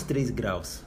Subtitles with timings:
[0.00, 0.82] 23 graus.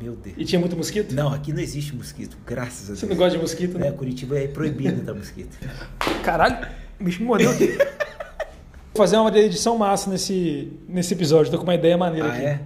[0.00, 0.36] Meu Deus.
[0.38, 1.12] E tinha muito mosquito?
[1.14, 2.98] Não, aqui não existe mosquito, graças a Deus.
[3.00, 3.88] Você não gosta de mosquito, né?
[3.88, 5.58] É, Curitiba é proibido entrar mosquito.
[6.22, 6.66] Caralho,
[6.98, 7.76] o bicho me mordeu aqui.
[8.94, 12.44] Vou fazer uma edição massa nesse, nesse episódio, tô com uma ideia maneira Ah, aqui.
[12.44, 12.60] é?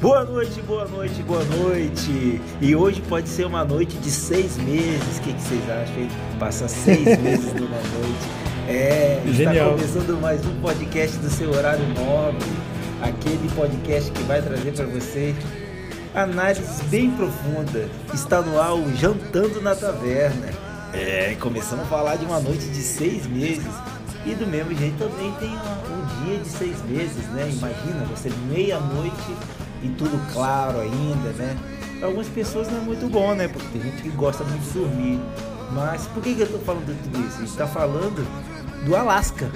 [0.00, 2.40] Boa noite, boa noite, boa noite.
[2.60, 5.18] E hoje pode ser uma noite de seis meses.
[5.18, 6.08] O que, que vocês acham, hein?
[6.38, 8.47] Passar seis meses numa noite.
[8.70, 9.78] É, Genial.
[9.78, 12.44] está começando mais um podcast do seu horário nobre.
[13.00, 15.34] Aquele podcast que vai trazer para você
[16.14, 17.88] análises bem profundas.
[18.12, 20.50] Está no ar o Jantando na Taverna.
[20.92, 23.72] É, começamos a falar de uma noite de seis meses.
[24.26, 27.48] E do mesmo jeito também tem um dia de seis meses, né?
[27.50, 29.34] Imagina você meia-noite
[29.82, 31.56] e tudo claro ainda, né?
[31.98, 33.48] Para algumas pessoas não é muito bom, né?
[33.48, 35.18] Porque tem gente que gosta muito de dormir.
[35.72, 37.38] Mas por que, que eu tô falando de tudo isso?
[37.38, 38.26] A gente tá falando
[38.84, 39.50] do Alasca.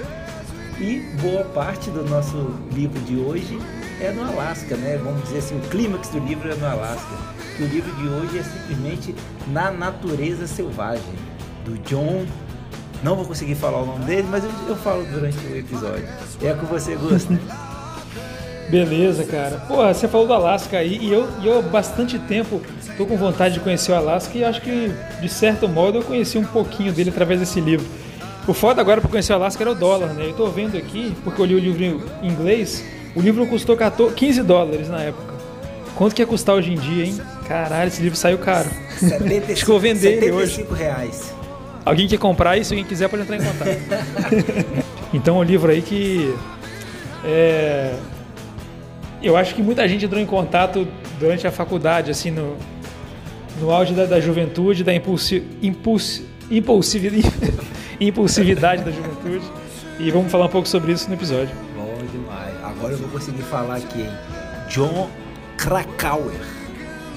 [0.79, 3.59] E boa parte do nosso livro de hoje
[4.01, 4.99] é no Alasca, né?
[5.01, 7.15] Vamos dizer assim, o clímax do livro é no Alasca.
[7.55, 9.15] Que o livro de hoje é simplesmente
[9.47, 11.13] Na Natureza Selvagem,
[11.63, 12.25] do John.
[13.03, 16.07] Não vou conseguir falar o nome dele, mas eu, eu falo durante o episódio.
[16.41, 17.39] É com você, Gusta.
[18.69, 19.57] Beleza, cara.
[19.67, 22.61] Porra, você falou do Alasca aí e eu, e eu há bastante tempo
[22.97, 26.37] tô com vontade de conhecer o Alasca e acho que, de certo modo, eu conheci
[26.37, 27.85] um pouquinho dele através desse livro.
[28.47, 30.25] O foda agora para conhecer o Alasca era o dólar, né?
[30.25, 31.83] Eu tô vendo aqui, porque eu li o livro
[32.21, 32.83] em inglês,
[33.15, 35.33] o livro custou 14, 15 dólares na época.
[35.95, 37.21] Quanto que ia custar hoje em dia, hein?
[37.47, 38.69] Caralho, esse livro saiu caro.
[38.99, 40.55] 75, Acho que eu vou vender ele hoje.
[40.55, 41.33] 75 reais.
[41.85, 43.77] Alguém quer comprar se alguém quiser pode entrar em contato.
[45.13, 46.33] então, o livro aí que
[47.23, 47.93] é,
[49.21, 50.85] eu acho que muita gente entrou em contato
[51.19, 52.57] durante a faculdade, assim, no,
[53.59, 57.23] no auge da, da juventude, da impulsi, impulsi, impulsividade,
[58.07, 59.45] impulsividade da juventude.
[59.99, 61.55] E vamos falar um pouco sobre isso no episódio.
[61.75, 62.53] Bom demais.
[62.63, 64.11] Agora eu vou conseguir falar aqui, hein?
[64.69, 65.09] John
[65.57, 66.33] Krakauer.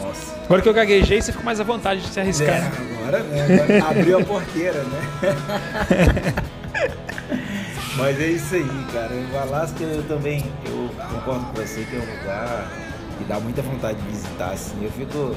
[0.00, 0.34] Nossa.
[0.44, 2.72] Agora que eu gaguejei, você fica mais à vontade de se É, arriscar.
[3.00, 3.62] agora, né?
[3.62, 6.44] Agora abriu a porteira, né?
[7.96, 9.10] Mas é isso aí, cara.
[9.32, 12.70] O Alasca eu também, eu concordo com você que é um lugar
[13.18, 14.76] que dá muita vontade de visitar, assim.
[14.82, 15.34] Eu fico.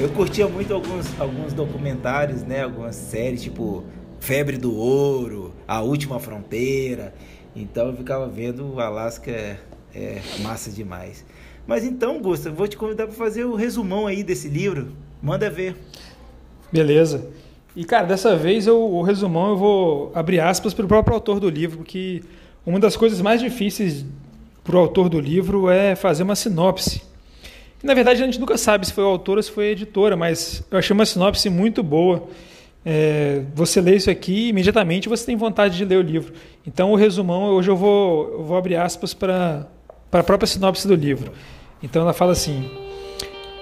[0.00, 2.62] Eu curtia muito alguns, alguns documentários, né?
[2.64, 3.84] Algumas séries, tipo
[4.22, 7.12] Febre do Ouro, A Última Fronteira.
[7.56, 9.58] Então eu ficava vendo o Alasca é,
[9.92, 11.26] é massa demais.
[11.66, 14.92] Mas então, Gusta, vou te convidar para fazer o resumão aí desse livro.
[15.20, 15.76] Manda ver.
[16.70, 17.30] Beleza.
[17.74, 21.40] E, cara, dessa vez eu, o resumão eu vou abrir aspas para o próprio autor
[21.40, 22.22] do livro, porque
[22.64, 24.06] uma das coisas mais difíceis
[24.62, 27.02] para o autor do livro é fazer uma sinopse.
[27.82, 30.16] Na verdade, a gente nunca sabe se foi o autor ou se foi a editora,
[30.16, 32.28] mas eu achei uma sinopse muito boa.
[32.84, 36.32] É, você lê isso aqui imediatamente você tem vontade de ler o livro.
[36.66, 39.66] Então, o resumão, hoje eu vou, eu vou abrir aspas para
[40.10, 41.32] a própria sinopse do livro.
[41.82, 42.68] Então, ela fala assim: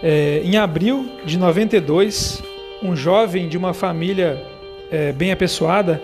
[0.03, 2.43] é, em abril de 92,
[2.83, 4.43] um jovem de uma família
[4.91, 6.01] é, bem apessoada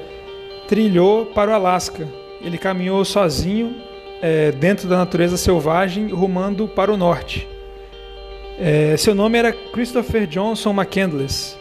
[0.69, 2.07] trilhou para o Alasca.
[2.43, 3.75] Ele caminhou sozinho
[4.21, 7.49] é, dentro da natureza selvagem, rumando para o norte.
[8.59, 11.57] É, seu nome era Christopher Johnson McCandless.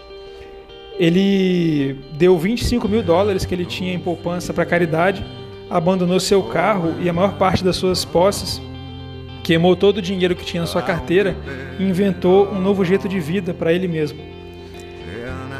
[0.98, 5.26] Ele deu 25 mil dólares que ele tinha em poupança para caridade,
[5.70, 8.62] abandonou seu carro e a maior parte das suas posses,
[9.44, 11.36] queimou todo o dinheiro que tinha na sua carteira
[11.78, 14.20] e inventou um novo jeito de vida para ele mesmo.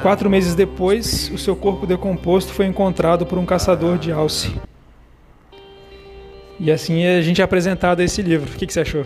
[0.02, 4.54] Quatro meses depois, o seu corpo decomposto foi encontrado por um caçador de alce.
[6.60, 8.50] E assim a gente é apresentado a esse livro.
[8.50, 9.06] O que, que você achou?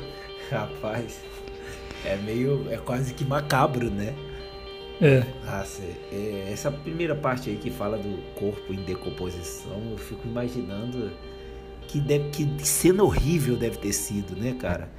[0.51, 1.19] Rapaz,
[2.05, 2.67] é meio.
[2.69, 4.13] é quase que macabro, né?
[5.01, 5.23] É.
[5.45, 11.09] Nossa, é, essa primeira parte aí que fala do corpo em decomposição, eu fico imaginando
[11.87, 14.89] que, deve, que cena horrível deve ter sido, né, cara?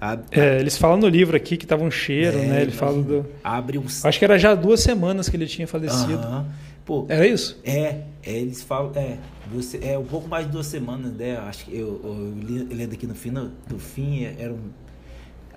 [0.00, 2.62] A- É, eles falam no livro aqui que tava um cheiro, É, né?
[2.62, 3.24] Ele fala do.
[3.42, 3.84] Abre um.
[4.02, 6.14] Acho que era já duas semanas que ele tinha falecido.
[6.18, 6.46] Aham.
[6.84, 7.58] Pô, Era isso?
[7.64, 9.16] É, é, eles falam, é,
[9.50, 11.38] você, é um pouco mais de duas semanas, né?
[11.38, 14.68] Acho que eu, eu li- lendo aqui no fim, no, do fim, era um.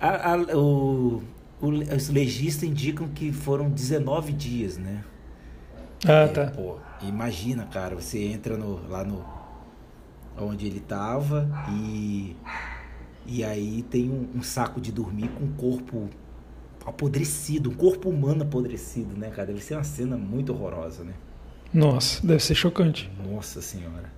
[0.00, 1.22] a- a- o-
[1.60, 5.04] os legistas indicam que foram 19 dias, né?
[6.06, 6.52] Ah, É, tá.
[6.54, 9.24] pô, imagina, cara, você entra no, lá no.
[10.36, 12.36] onde ele tava e.
[13.26, 16.08] E aí tem um, um saco de dormir com um corpo
[16.84, 19.48] apodrecido, um corpo humano apodrecido, né, cara?
[19.48, 21.14] Deve ser uma cena muito horrorosa, né?
[21.72, 23.10] Nossa, deve ser chocante.
[23.16, 24.12] Nossa senhora.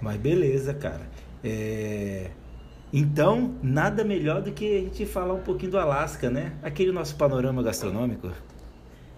[0.00, 1.10] Mas beleza, cara.
[1.44, 2.32] É,
[2.92, 6.52] Então, nada melhor do que a gente falar um pouquinho do Alasca, né?
[6.62, 8.30] Aquele nosso panorama gastronômico.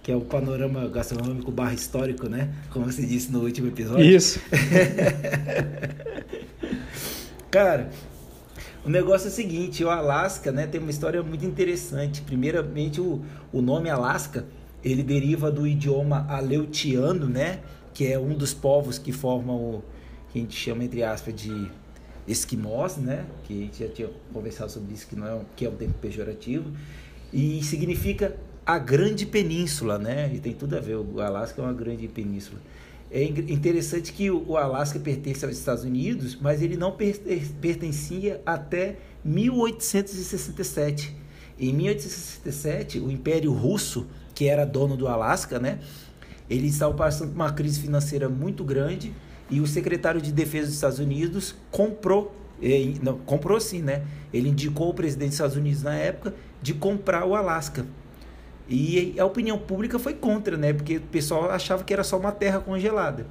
[0.03, 2.55] Que é o panorama gastronômico barra histórico, né?
[2.71, 4.05] Como você disse no último episódio.
[4.05, 4.41] Isso.
[7.51, 7.91] Cara,
[8.85, 12.21] O negócio é o seguinte, o Alasca, né, tem uma história muito interessante.
[12.21, 14.45] Primeiramente, o, o nome Alasca,
[14.85, 17.61] ele deriva do idioma aleutiano, né,
[17.95, 19.85] que é um dos povos que formam o
[20.31, 21.71] que a gente chama entre aspas de
[22.27, 25.67] esquimós, né, que a gente já tinha conversado sobre isso que não é um, que
[25.67, 26.71] é um termo pejorativo,
[27.33, 30.31] e significa a grande península, né?
[30.33, 32.59] E tem tudo a ver, o Alasca é uma grande península.
[33.11, 36.97] É interessante que o Alasca pertence aos Estados Unidos, mas ele não
[37.61, 41.15] pertencia até 1867.
[41.59, 45.79] Em 1867, o Império Russo, que era dono do Alasca, né,
[46.49, 49.13] ele estava passando por uma crise financeira muito grande
[49.51, 54.03] e o secretário de Defesa dos Estados Unidos comprou, eh, não, comprou sim, né?
[54.33, 57.87] Ele indicou o presidente dos Estados Unidos na época de comprar o Alasca.
[58.69, 60.73] E a opinião pública foi contra, né?
[60.73, 63.27] Porque o pessoal achava que era só uma terra congelada.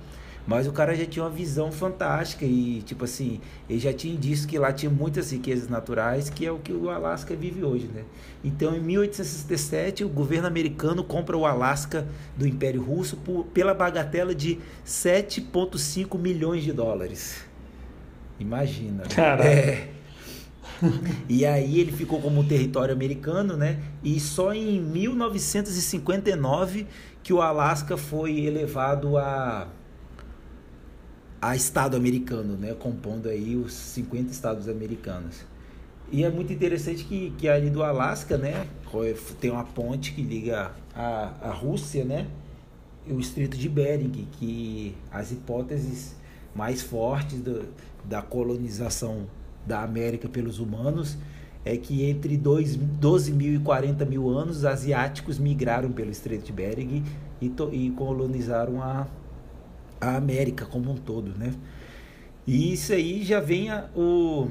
[0.45, 4.47] Mas o cara já tinha uma visão fantástica e, tipo assim, ele já tinha indício
[4.47, 8.03] que lá tinha muitas riquezas naturais, que é o que o Alasca vive hoje, né?
[8.43, 12.05] Então, em 1867, o governo americano compra o Alasca
[12.35, 17.45] do Império Russo por, pela bagatela de 7,5 milhões de dólares.
[18.37, 19.03] Imagina.
[19.03, 19.49] Caralho.
[19.49, 19.93] É
[21.29, 23.79] e aí ele ficou como território americano, né?
[24.03, 26.87] E só em 1959
[27.21, 29.67] que o Alasca foi elevado a
[31.43, 32.73] a estado americano, né?
[32.73, 35.43] Compondo aí os 50 estados americanos.
[36.09, 38.65] E é muito interessante que, que ali do Alasca, né?
[39.41, 42.27] Tem uma ponte que liga a, a Rússia, né?
[43.05, 46.15] E o Estreito de Bering, que as hipóteses
[46.55, 47.65] mais fortes do,
[48.05, 49.27] da colonização
[49.67, 51.17] da América pelos humanos
[51.65, 57.03] é que entre 12 mil e 40 mil anos, asiáticos migraram pelo Estreito de Bering
[57.41, 59.07] e, e colonizaram a,
[60.03, 61.53] a América como um todo, né?
[62.45, 64.49] E isso aí já vem a, o,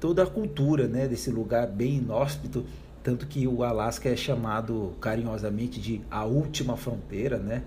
[0.00, 2.64] toda a cultura né, desse lugar bem inóspito,
[3.02, 7.62] tanto que o Alasca é chamado carinhosamente de a última fronteira, né?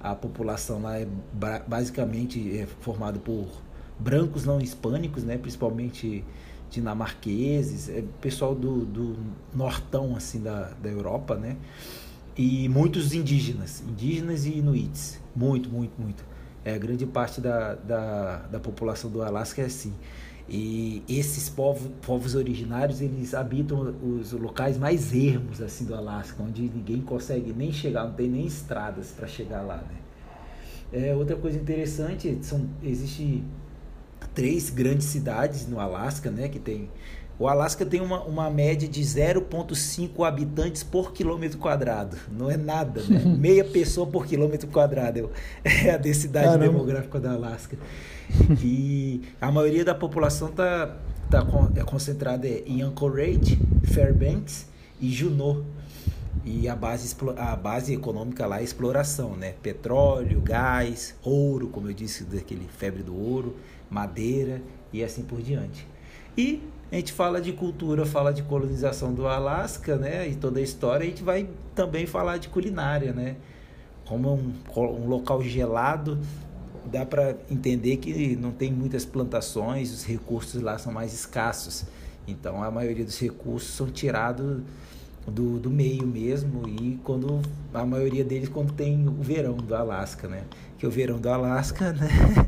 [0.00, 1.08] A população lá é
[1.66, 3.48] basicamente é formada por
[3.98, 6.22] brancos não hispânicos, né, principalmente
[6.70, 9.16] dinamarqueses, é, pessoal do, do
[9.54, 11.56] nortão assim da, da Europa, né,
[12.36, 16.24] e muitos indígenas, indígenas e inuits, muito, muito, muito.
[16.66, 19.94] É, grande parte da, da, da população do Alasca é assim.
[20.48, 26.62] E esses povos, povos originários, eles habitam os locais mais ermos assim do Alasca, onde
[26.62, 29.94] ninguém consegue nem chegar, não tem nem estradas para chegar lá, né?
[30.92, 33.44] É, outra coisa interessante, são, existe
[34.34, 36.48] três grandes cidades no Alasca, né?
[36.48, 36.90] Que tem.
[37.38, 42.16] O Alasca tem uma, uma média de 0,5 habitantes por quilômetro quadrado.
[42.32, 43.20] Não é nada, né?
[43.38, 45.30] Meia pessoa por quilômetro quadrado
[45.62, 46.66] é a densidade Caramba.
[46.66, 47.76] demográfica do Alasca.
[48.62, 50.96] E a maioria da população está
[51.30, 54.66] tá, tá é concentrada em Anchorage, Fairbanks
[55.00, 55.62] e Juneau.
[56.44, 59.54] E a base, a base econômica lá é exploração, né?
[59.62, 63.56] Petróleo, gás, ouro, como eu disse, daquele febre do ouro
[63.90, 64.60] madeira
[64.92, 65.86] e assim por diante.
[66.36, 70.28] E a gente fala de cultura, fala de colonização do Alasca, né?
[70.28, 73.36] E toda a história, a gente vai também falar de culinária, né?
[74.04, 76.18] Como um, um local gelado,
[76.84, 81.84] dá para entender que não tem muitas plantações, os recursos lá são mais escassos.
[82.26, 84.62] Então a maioria dos recursos são tirados
[85.26, 87.42] do, do meio mesmo e quando
[87.74, 90.44] a maioria deles quando tem o verão do Alasca, né?
[90.78, 92.46] Que o verão do Alasca, né?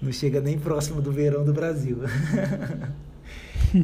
[0.00, 1.98] Não chega nem próximo do verão do Brasil.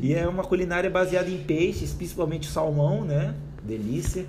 [0.02, 3.35] e é uma culinária baseada em peixes, principalmente salmão, né?
[3.62, 4.26] Delícia.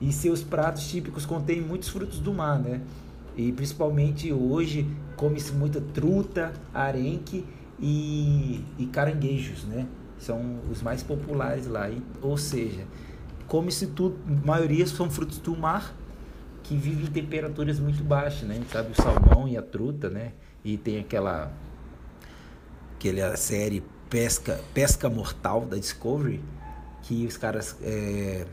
[0.00, 2.80] E seus pratos típicos contêm muitos frutos do mar, né?
[3.36, 7.44] E principalmente hoje come-se muita truta, arenque
[7.80, 9.86] e, e caranguejos, né?
[10.18, 11.88] São os mais populares lá.
[11.88, 12.84] E, ou seja,
[13.46, 15.94] come-se tudo, a maioria são frutos do mar
[16.62, 18.60] que vivem em temperaturas muito baixas, né?
[18.70, 20.32] Sabe o salmão e a truta, né?
[20.64, 21.52] E tem aquela
[22.96, 23.82] aquela série
[24.12, 26.44] Pesca Pesca Mortal da Discovery
[27.00, 28.46] que os caras é,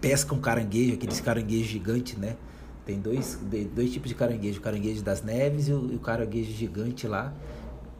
[0.00, 2.36] pescam caranguejo, aqueles caranguejos gigantes, né?
[2.84, 3.38] Tem dois,
[3.72, 7.32] dois tipos de caranguejo, o caranguejo das neves e o, e o caranguejo gigante lá,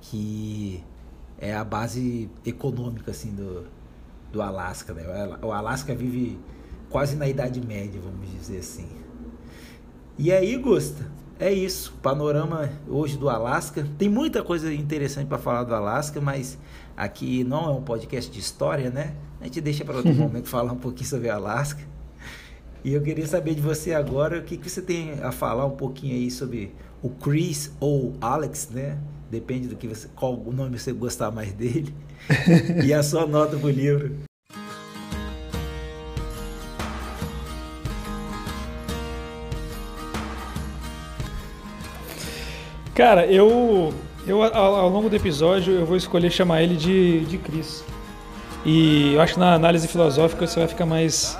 [0.00, 0.82] que
[1.38, 3.64] é a base econômica assim do,
[4.32, 5.04] do Alasca, né?
[5.42, 6.38] O Alasca vive
[6.90, 8.88] quase na Idade Média, vamos dizer assim.
[10.18, 11.94] E aí, Gusta, é isso.
[12.02, 13.86] Panorama hoje do Alasca.
[13.98, 16.58] Tem muita coisa interessante para falar do Alasca, mas
[16.96, 19.14] aqui não é um podcast de história, né?
[19.40, 21.82] A gente deixa para outro momento falar um pouquinho sobre Alasca.
[22.82, 25.76] E eu queria saber de você agora o que, que você tem a falar um
[25.76, 26.72] pouquinho aí sobre
[27.02, 28.96] o Chris ou Alex, né?
[29.30, 31.92] Depende do que você, qual o nome você gostar mais dele.
[32.84, 34.16] e a sua nota pro livro.
[42.94, 43.92] Cara, eu,
[44.26, 47.84] eu ao, longo do episódio eu vou escolher chamar ele de, de Chris.
[48.64, 51.38] E eu acho que na análise filosófica você vai ficar mais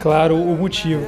[0.00, 1.06] claro o motivo.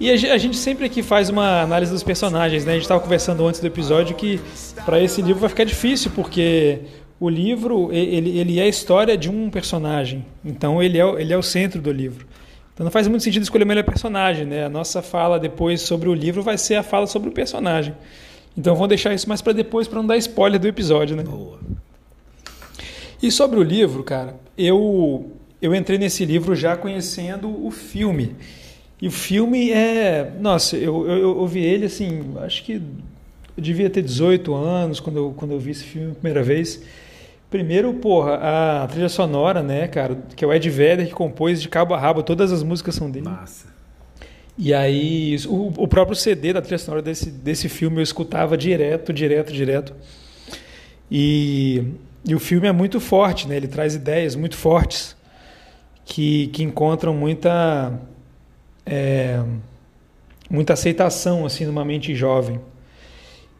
[0.00, 2.70] E a gente sempre aqui faz uma análise dos personagens, né?
[2.70, 4.40] A gente estava conversando antes do episódio que
[4.84, 6.78] para esse livro vai ficar difícil, porque
[7.18, 10.24] o livro ele, ele é a história de um personagem.
[10.44, 12.26] Então ele é, ele é o centro do livro.
[12.72, 14.64] Então não faz muito sentido escolher o melhor personagem, né?
[14.64, 17.92] A nossa fala depois sobre o livro vai ser a fala sobre o personagem.
[18.58, 21.22] Então vamos deixar isso mais para depois para não dar spoiler do episódio, né?
[21.22, 21.60] Boa.
[23.22, 25.30] E sobre o livro, cara, eu
[25.62, 28.34] eu entrei nesse livro já conhecendo o filme.
[29.00, 32.82] E o filme é, nossa, eu, eu, eu vi ele assim, acho que eu
[33.62, 36.82] devia ter 18 anos quando eu, quando eu vi esse filme a primeira vez.
[37.48, 41.68] Primeiro, porra, a trilha sonora, né, cara, que é o Ed Vedder que compôs de
[41.68, 43.28] cabo a rabo, todas as músicas são dele.
[43.28, 43.77] Massa.
[44.58, 49.12] E aí, o, o próprio CD da trilha sonora desse, desse filme eu escutava direto,
[49.12, 49.94] direto, direto.
[51.08, 51.84] E,
[52.26, 53.56] e o filme é muito forte, né?
[53.56, 55.16] Ele traz ideias muito fortes
[56.04, 58.00] que, que encontram muita
[58.84, 59.40] é,
[60.50, 62.60] muita aceitação assim numa mente jovem.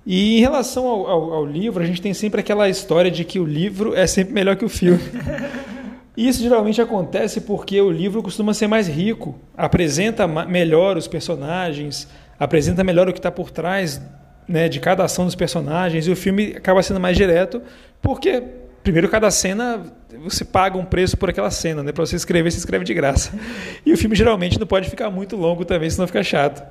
[0.04, 3.38] E em relação ao, ao, ao, livro, a gente tem sempre aquela história de que
[3.38, 5.02] o livro é sempre melhor que o filme.
[6.18, 12.82] Isso geralmente acontece porque o livro costuma ser mais rico, apresenta melhor os personagens, apresenta
[12.82, 14.02] melhor o que está por trás
[14.48, 17.62] né, de cada ação dos personagens, e o filme acaba sendo mais direto,
[18.02, 18.42] porque,
[18.82, 19.80] primeiro, cada cena
[20.24, 21.92] você paga um preço por aquela cena, né?
[21.92, 23.30] Para você escrever, você escreve de graça.
[23.86, 26.66] E o filme geralmente não pode ficar muito longo também, senão fica chato.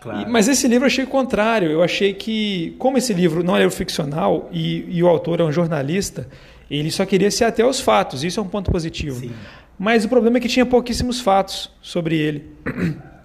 [0.00, 0.20] Claro.
[0.20, 1.72] E, mas esse livro eu achei o contrário.
[1.72, 5.50] Eu achei que, como esse livro não é ficcional e, e o autor é um
[5.50, 6.28] jornalista,
[6.70, 9.20] ele só queria se até aos fatos, isso é um ponto positivo.
[9.20, 9.32] Sim.
[9.78, 12.44] Mas o problema é que tinha pouquíssimos fatos sobre ele.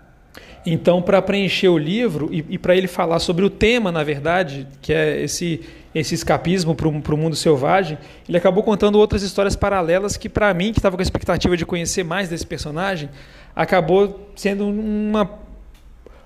[0.63, 4.67] Então, para preencher o livro e, e para ele falar sobre o tema, na verdade,
[4.79, 5.61] que é esse,
[5.93, 7.97] esse escapismo para o mundo selvagem,
[8.29, 11.65] ele acabou contando outras histórias paralelas que, para mim, que estava com a expectativa de
[11.65, 13.09] conhecer mais desse personagem,
[13.55, 15.31] acabou sendo uma,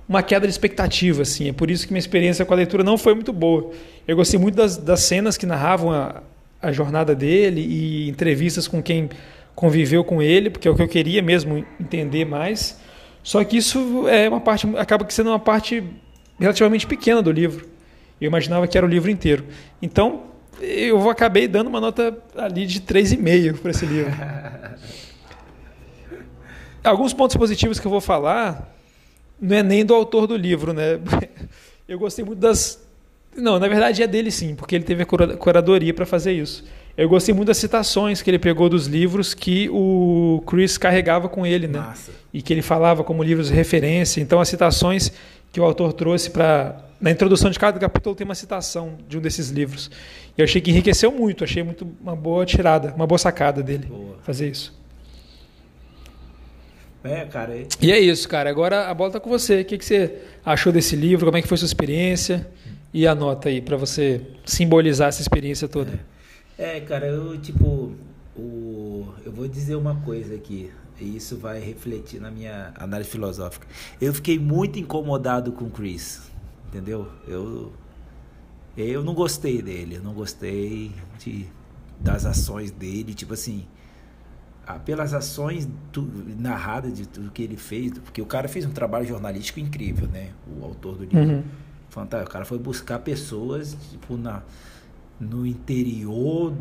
[0.06, 1.22] uma queda de expectativa.
[1.22, 1.48] Assim.
[1.48, 3.72] É por isso que minha experiência com a leitura não foi muito boa.
[4.06, 6.22] Eu gostei muito das, das cenas que narravam a,
[6.66, 9.10] a jornada dele e entrevistas com quem
[9.54, 12.80] conviveu com ele, porque é o que eu queria mesmo entender mais.
[13.24, 15.84] Só que isso é uma parte acaba sendo uma parte
[16.40, 17.68] relativamente pequena do livro.
[18.20, 19.46] Eu imaginava que era o livro inteiro.
[19.82, 20.24] Então,
[20.60, 24.12] eu acabei dando uma nota ali de 3,5 para esse livro.
[26.84, 28.76] Alguns pontos positivos que eu vou falar
[29.40, 31.00] não é nem do autor do livro, né?
[31.88, 32.84] Eu gostei muito das
[33.36, 36.64] não, na verdade é dele sim, porque ele teve a curadoria para fazer isso.
[36.98, 41.46] Eu gostei muito das citações que ele pegou dos livros que o Chris carregava com
[41.46, 41.80] ele, né?
[41.80, 42.12] Massa.
[42.34, 44.22] E que ele falava como livros de referência.
[44.22, 45.12] Então, as citações
[45.52, 46.84] que o autor trouxe para.
[47.02, 49.92] Na introdução de cada capítulo tem uma citação de um desses livros.
[50.38, 53.88] E eu achei que enriqueceu muito, achei muito uma boa tirada, uma boa sacada dele
[53.88, 54.16] boa.
[54.24, 54.74] fazer isso.
[57.04, 57.54] É, cara.
[57.54, 57.68] É...
[57.82, 58.50] E é isso, cara.
[58.50, 59.62] Agora a bola está com você.
[59.62, 60.16] O que, que você
[60.46, 61.26] achou desse livro?
[61.26, 62.48] Como é que foi sua experiência?
[62.96, 66.00] E a nota aí, para você simbolizar essa experiência toda.
[66.58, 67.92] É, cara, eu, tipo,
[68.34, 73.68] o, eu vou dizer uma coisa aqui, e isso vai refletir na minha análise filosófica.
[74.00, 76.32] Eu fiquei muito incomodado com o Chris,
[76.70, 77.10] entendeu?
[77.28, 77.74] Eu,
[78.78, 81.48] eu não gostei dele, eu não gostei de,
[82.00, 83.66] das ações dele, tipo assim,
[84.86, 86.10] pelas ações tu,
[86.40, 90.30] narradas de tudo que ele fez, porque o cara fez um trabalho jornalístico incrível, né?
[90.48, 91.20] O autor do livro.
[91.20, 91.44] Uhum.
[91.96, 92.30] Fantástico.
[92.30, 94.44] O cara foi buscar pessoas, tipo, na,
[95.18, 96.54] no interior.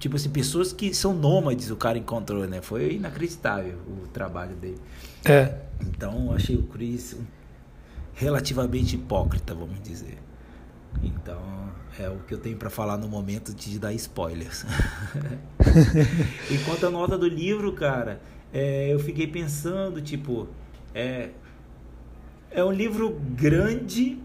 [0.00, 2.62] Tipo assim, pessoas que são nômades o cara encontrou, né?
[2.62, 4.80] Foi inacreditável o trabalho dele.
[5.26, 5.60] É.
[5.82, 7.16] Então, achei o Chris
[8.14, 10.18] relativamente hipócrita, vamos dizer.
[11.02, 11.38] Então,
[11.98, 14.64] é o que eu tenho para falar no momento de dar spoilers.
[16.50, 18.22] Enquanto a nota do livro, cara,
[18.54, 20.48] é, eu fiquei pensando, tipo,
[20.94, 21.30] é,
[22.50, 24.18] é um livro grande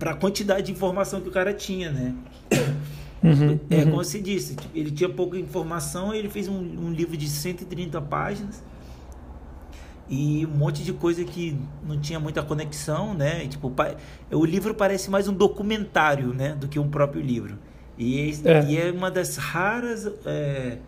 [0.00, 2.14] para a quantidade de informação que o cara tinha, né?
[3.22, 3.84] Uhum, é, uhum.
[3.90, 8.00] como você disse, tipo, ele tinha pouca informação, ele fez um, um, livro de 130
[8.00, 8.62] páginas
[10.08, 11.54] e um monte de coisa que
[11.86, 13.44] não tinha muita conexão, né?
[13.44, 13.70] E, tipo,
[14.32, 16.56] o livro parece mais um documentário, né?
[16.58, 17.58] Do que um próprio livro.
[17.98, 20.10] E é, e é uma das raras...
[20.24, 20.78] É,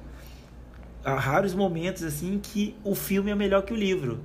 [1.05, 4.21] raros momentos, assim, que o filme é melhor que o livro.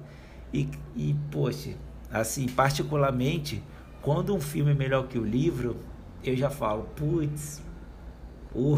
[0.54, 1.72] E, e poxa,
[2.10, 3.62] assim, particularmente
[4.02, 5.78] quando um filme é melhor que o livro,
[6.24, 7.62] eu já falo, putz,
[8.54, 8.78] o,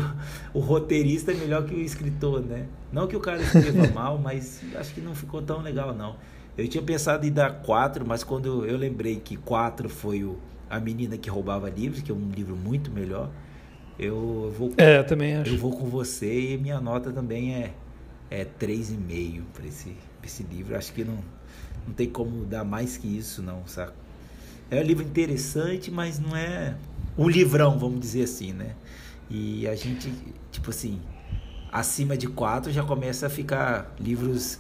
[0.53, 2.65] o roteirista é melhor que o escritor, né?
[2.91, 6.15] Não que o cara escreva mal, mas acho que não ficou tão legal, não.
[6.57, 10.37] Eu tinha pensado em dar quatro, mas quando eu lembrei que quatro foi o
[10.69, 13.29] A Menina que Roubava Livros, que é um livro muito melhor,
[13.97, 14.73] eu vou.
[14.77, 15.53] É, também acho.
[15.53, 17.73] Eu vou com você e minha nota também é
[18.31, 20.75] é três e meio para esse esse livro.
[20.75, 21.17] Acho que não
[21.87, 23.93] não tem como dar mais que isso, não, sabe?
[24.71, 26.75] É um livro interessante, mas não é
[27.17, 28.75] um livrão, vamos dizer assim, né?
[29.29, 30.13] E a gente,
[30.51, 31.01] tipo assim,
[31.71, 34.59] acima de quatro já começa a ficar livros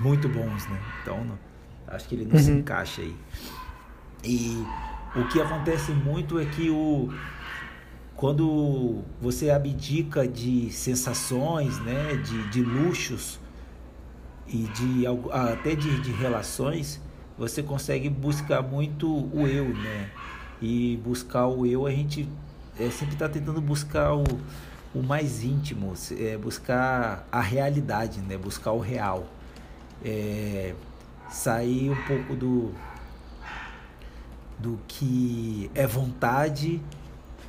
[0.00, 0.80] muito bons, né?
[1.02, 1.38] Então, não,
[1.86, 2.42] acho que ele não uhum.
[2.42, 3.14] se encaixa aí.
[4.24, 4.64] E
[5.14, 7.12] o que acontece muito é que o
[8.20, 13.40] quando você abdica de sensações, né, de, de luxos
[14.46, 17.00] e de até de, de relações,
[17.40, 20.10] você consegue buscar muito o eu, né?
[20.60, 22.28] E buscar o eu, a gente
[22.78, 24.24] é, sempre está tentando buscar o,
[24.94, 28.36] o mais íntimo, é, buscar a realidade, né?
[28.36, 29.26] Buscar o real.
[30.04, 30.74] É,
[31.30, 32.74] sair um pouco do
[34.58, 36.78] do que é vontade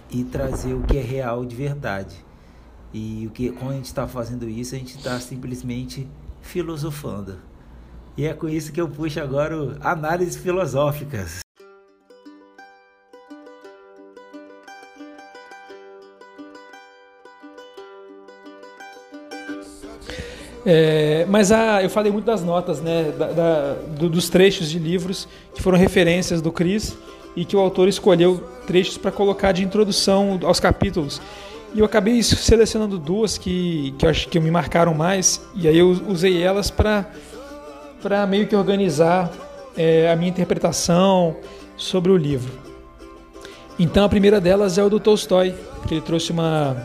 [0.10, 2.16] e trazer o que é real de verdade.
[2.94, 6.08] E o que quando a gente está fazendo isso, a gente está simplesmente
[6.42, 7.51] filosofando.
[8.18, 11.40] E é com isso que eu puxo agora o análises filosóficas.
[20.64, 24.78] É, mas a, eu falei muito das notas, né, da, da, do, dos trechos de
[24.78, 26.96] livros que foram referências do Cris
[27.36, 31.22] e que o autor escolheu trechos para colocar de introdução aos capítulos.
[31.74, 35.78] E eu acabei selecionando duas que, que eu acho que me marcaram mais, e aí
[35.78, 37.10] eu usei elas para
[38.28, 39.32] meio que organizar
[39.78, 41.36] é, a minha interpretação
[41.78, 42.52] sobre o livro.
[43.80, 45.56] Então a primeira delas é o do Tolstói,
[45.88, 46.78] que ele trouxe uma,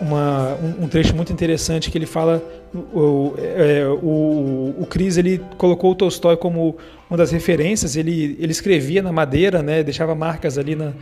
[0.00, 2.42] uma, um, um trecho muito interessante que ele fala
[2.74, 6.76] o, é, o, o Cris ele colocou o Tolstói como
[7.08, 7.96] uma das referências.
[7.96, 10.92] Ele, ele escrevia na madeira, né, deixava marcas ali na,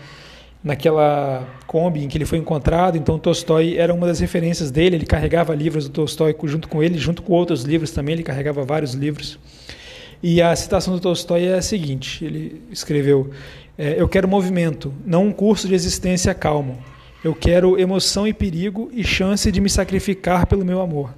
[0.65, 2.97] naquela Kombi em que ele foi encontrado.
[2.97, 4.97] Então, Tolstói era uma das referências dele.
[4.97, 8.15] Ele carregava livros do Tolstói junto com ele, junto com outros livros também.
[8.15, 9.39] Ele carregava vários livros.
[10.23, 13.31] E a citação do Tolstói é a seguinte: ele escreveu,
[13.77, 16.79] é, Eu quero movimento, não um curso de existência calmo.
[17.23, 21.11] Eu quero emoção e perigo e chance de me sacrificar pelo meu amor.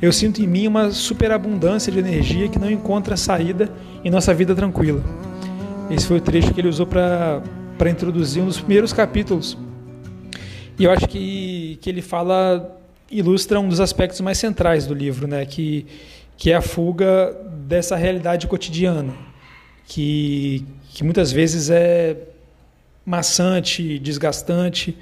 [0.00, 3.70] Eu sinto em mim uma superabundância de energia que não encontra saída
[4.04, 5.02] em nossa vida tranquila.
[5.90, 7.42] Esse foi o trecho que ele usou para
[7.90, 9.56] introduzir um dos primeiros capítulos.
[10.78, 12.78] E eu acho que, que ele fala,
[13.10, 15.44] ilustra um dos aspectos mais centrais do livro, né?
[15.44, 15.86] que,
[16.36, 19.14] que é a fuga dessa realidade cotidiana,
[19.86, 22.16] que, que muitas vezes é
[23.04, 24.96] maçante, desgastante.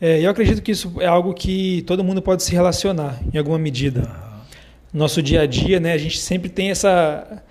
[0.00, 3.58] É, eu acredito que isso é algo que todo mundo pode se relacionar em alguma
[3.58, 4.26] medida
[4.96, 5.92] nosso dia a dia, né?
[5.92, 7.42] A gente sempre tem essa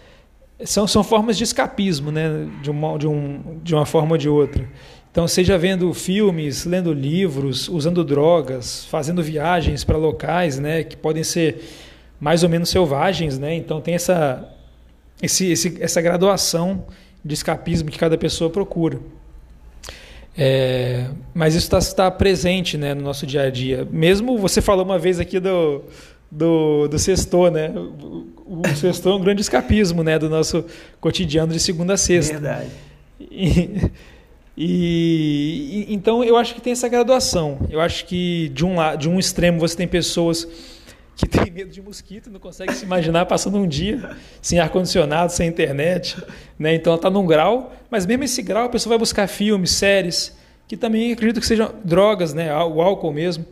[0.63, 2.47] são, são formas de escapismo, né?
[2.61, 4.67] De uma, de, um, de uma forma ou de outra.
[5.11, 10.83] Então, seja vendo filmes, lendo livros, usando drogas, fazendo viagens para locais, né?
[10.83, 11.63] Que podem ser
[12.19, 13.55] mais ou menos selvagens, né?
[13.55, 14.51] Então, tem essa
[15.21, 16.85] esse, esse, essa graduação
[17.23, 18.99] de escapismo que cada pessoa procura.
[20.37, 23.87] É, mas isso está tá presente né, no nosso dia a dia.
[23.89, 25.83] Mesmo você falou uma vez aqui do,
[26.31, 27.69] do, do sextor, né?
[27.69, 30.19] O, o sextor é um grande escapismo, né?
[30.19, 30.65] Do nosso
[30.99, 32.33] cotidiano de segunda a sexta.
[32.33, 32.69] Verdade.
[34.57, 37.59] E, e, então eu acho que tem essa graduação.
[37.69, 40.47] Eu acho que de um, de um extremo você tem pessoas
[41.15, 45.47] que têm medo de mosquito, não consegue se imaginar passando um dia sem ar-condicionado, sem
[45.47, 46.17] internet.
[46.59, 46.75] Né?
[46.75, 50.35] Então ela está num grau, mas mesmo esse grau a pessoa vai buscar filmes, séries,
[50.67, 52.53] que também acredito que sejam drogas, né?
[52.53, 53.45] o álcool mesmo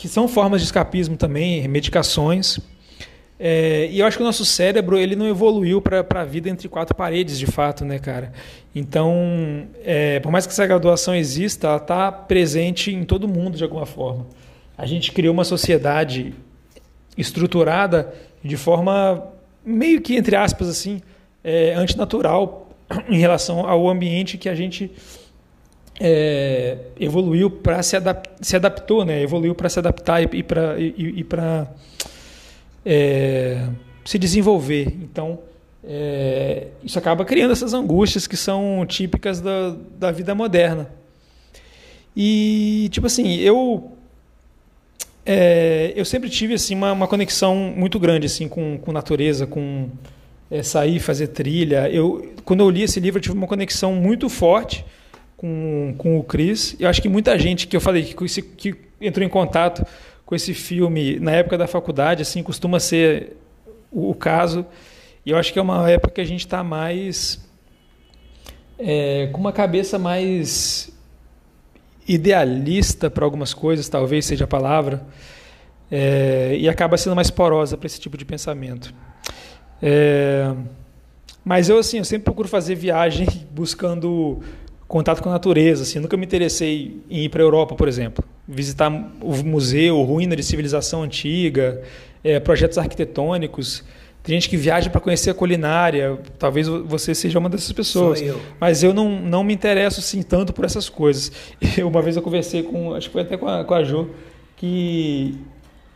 [0.00, 2.58] que são formas de escapismo também, medicações.
[3.38, 6.70] É, e eu acho que o nosso cérebro ele não evoluiu para a vida entre
[6.70, 8.32] quatro paredes, de fato, né, cara?
[8.74, 13.62] Então, é, por mais que essa graduação exista, ela está presente em todo mundo de
[13.62, 14.26] alguma forma.
[14.78, 16.32] A gente criou uma sociedade
[17.14, 19.22] estruturada de forma
[19.62, 21.02] meio que, entre aspas, assim,
[21.44, 22.70] é, antinatural
[23.06, 24.90] em relação ao ambiente que a gente
[26.00, 29.22] é, evoluiu para se, adap se adaptou, né?
[29.22, 31.70] Evoluiu para se adaptar e, para e para
[32.86, 33.68] é,
[34.02, 34.96] se desenvolver.
[35.02, 35.38] Então
[35.84, 40.90] é, isso acaba criando essas angústias que são típicas da, da vida moderna.
[42.16, 43.92] E tipo assim, eu
[45.26, 49.90] é, eu sempre tive assim uma, uma conexão muito grande assim com, com natureza, com
[50.50, 51.90] é, sair, fazer trilha.
[51.90, 54.82] Eu, quando eu li esse livro, eu tive uma conexão muito forte
[55.40, 56.76] com, com o Chris.
[56.78, 59.82] Eu acho que muita gente que eu falei que, que entrou em contato
[60.26, 63.38] com esse filme na época da faculdade, assim, costuma ser
[63.90, 64.66] o, o caso.
[65.24, 67.40] E eu acho que é uma época que a gente está mais.
[68.78, 70.92] É, com uma cabeça mais
[72.06, 75.06] idealista para algumas coisas, talvez seja a palavra,
[75.90, 78.92] é, e acaba sendo mais porosa para esse tipo de pensamento.
[79.80, 80.54] É,
[81.42, 84.42] mas eu assim, eu sempre procuro fazer viagem buscando
[84.90, 85.84] contato com a natureza.
[85.84, 88.90] Assim, nunca me interessei em ir para a Europa, por exemplo, visitar
[89.22, 91.80] o museu, ruína de civilização antiga,
[92.24, 93.84] é, projetos arquitetônicos.
[94.22, 96.18] Tem gente que viaja para conhecer a culinária.
[96.38, 98.20] Talvez você seja uma dessas pessoas.
[98.20, 98.38] Eu.
[98.60, 101.32] Mas eu não, não me interesso assim, tanto por essas coisas.
[101.78, 104.10] Eu, uma vez eu conversei com, acho que foi até com a, com a Jo,
[104.56, 105.38] que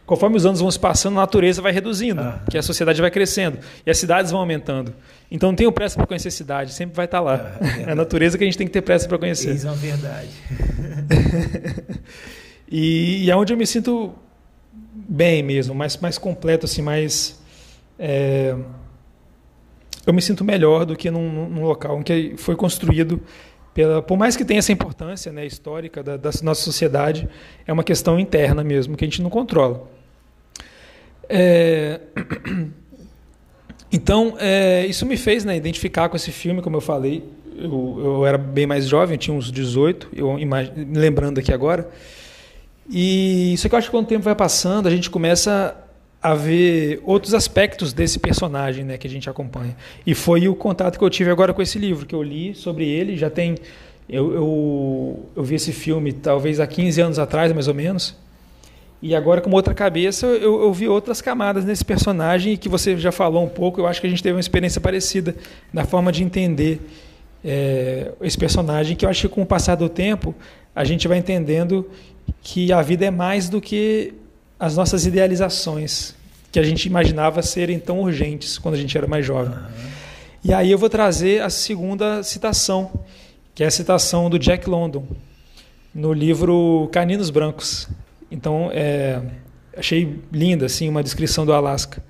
[0.06, 2.38] conforme os anos vão se passando, a natureza vai reduzindo, uhum.
[2.50, 4.94] que a sociedade vai crescendo e as cidades vão aumentando.
[5.30, 7.56] Então não tenho pressa para conhecer a cidade, sempre vai estar tá lá.
[7.86, 9.54] é a natureza que a gente tem que ter pressa para conhecer.
[9.54, 10.28] Isso é uma verdade.
[12.70, 14.14] e, e é onde eu me sinto
[14.94, 17.40] bem mesmo, mais, mais completo, assim, mais.
[17.98, 18.54] É,
[20.06, 23.20] eu me sinto melhor do que num, num, local em que foi construído
[23.72, 27.28] pela, por mais que tenha essa importância né, histórica da, da, nossa sociedade,
[27.66, 29.88] é uma questão interna mesmo que a gente não controla.
[31.36, 31.98] É,
[33.90, 37.24] então, é, isso me fez né, identificar com esse filme, como eu falei.
[37.58, 41.90] Eu, eu era bem mais jovem, tinha uns 18, eu me lembrando aqui agora.
[42.88, 45.76] E isso que eu acho que quando o tempo vai passando, a gente começa
[46.22, 49.76] a ver outros aspectos desse personagem né, que a gente acompanha.
[50.06, 52.88] E foi o contato que eu tive agora com esse livro, que eu li sobre
[52.88, 53.56] ele, já tem...
[54.08, 58.14] Eu, eu, eu vi esse filme talvez há 15 anos atrás, mais ou menos,
[59.06, 63.12] e agora, com outra cabeça, eu, eu, vi outras camadas nesse personagem que você já
[63.12, 63.78] falou um pouco.
[63.78, 65.36] Eu acho que a gente teve uma experiência parecida
[65.70, 66.80] na forma de entender
[67.44, 70.34] é, esse personagem, que eu acho que com o passar do tempo
[70.74, 71.86] a gente vai entendendo
[72.42, 74.14] que a vida é mais do que
[74.58, 76.14] as nossas idealizações,
[76.50, 79.54] que a gente imaginava serem tão urgentes quando a gente era mais jovem.
[79.54, 79.90] Uhum.
[80.42, 82.90] E aí eu vou trazer a segunda citação,
[83.54, 85.06] que é a citação do Jack London,
[85.94, 87.86] no livro Caninos Brancos.
[88.30, 89.20] Então, é,
[89.76, 92.02] achei linda assim uma descrição do Alasca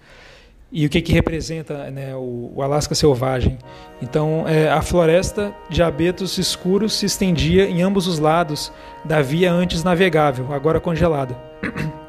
[0.77, 3.57] e o que, que representa né, o, o Alasca selvagem.
[4.03, 8.72] Então, é, a floresta de abetos escuros se estendia em ambos os lados
[9.05, 11.37] da via antes navegável, agora congelada.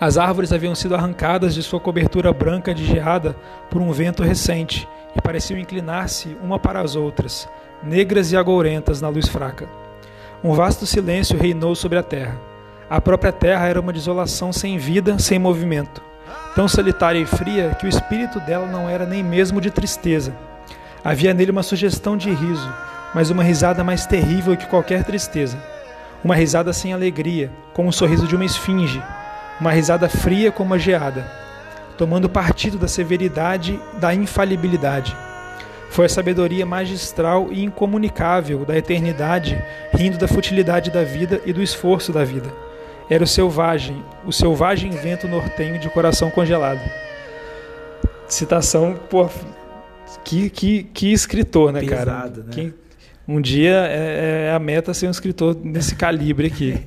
[0.00, 3.36] As árvores haviam sido arrancadas de sua cobertura branca de geada
[3.70, 7.48] por um vento recente e pareciam inclinar-se uma para as outras,
[7.82, 9.68] negras e agourentas na luz fraca.
[10.42, 12.40] Um vasto silêncio reinou sobre a terra.
[12.90, 16.00] A própria terra era uma desolação sem vida, sem movimento.
[16.54, 20.34] Tão solitária e fria que o espírito dela não era nem mesmo de tristeza.
[21.04, 22.72] Havia nele uma sugestão de riso,
[23.14, 25.62] mas uma risada mais terrível que qualquer tristeza.
[26.24, 29.02] Uma risada sem alegria, como o sorriso de uma esfinge.
[29.60, 31.30] Uma risada fria como a geada,
[31.98, 35.14] tomando partido da severidade, da infalibilidade.
[35.90, 41.62] Foi a sabedoria magistral e incomunicável da eternidade, rindo da futilidade da vida e do
[41.62, 42.67] esforço da vida
[43.10, 46.80] era o selvagem, o selvagem vento nortenho de coração congelado.
[48.26, 49.28] Citação, pô,
[50.24, 52.62] que, que, que escritor, né, Pesado, cara?
[52.62, 52.72] Né?
[53.26, 56.78] Um dia é, é, a meta ser um escritor desse calibre aqui.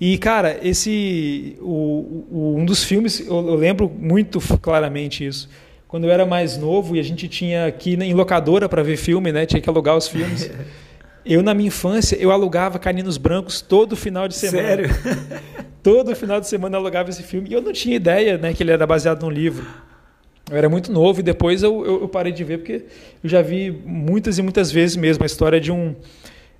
[0.00, 1.56] E, cara, esse.
[1.60, 5.48] O, o, um dos filmes, eu, eu, lembro muito claramente isso.
[5.86, 9.30] Quando eu era mais novo e a gente tinha aqui em locadora para ver filme,
[9.30, 9.46] né?
[9.46, 10.50] Tinha que alugar os filmes.
[11.24, 14.68] Eu, na minha infância, eu alugava Caninos Brancos todo final de semana.
[14.68, 14.90] Sério?
[15.82, 17.48] todo final de semana eu alugava esse filme.
[17.50, 19.66] E eu não tinha ideia né, que ele era baseado num livro.
[20.50, 22.84] Eu era muito novo e depois eu, eu, eu, parei de ver porque
[23.22, 25.94] eu já vi muitas e muitas vezes mesmo a história de um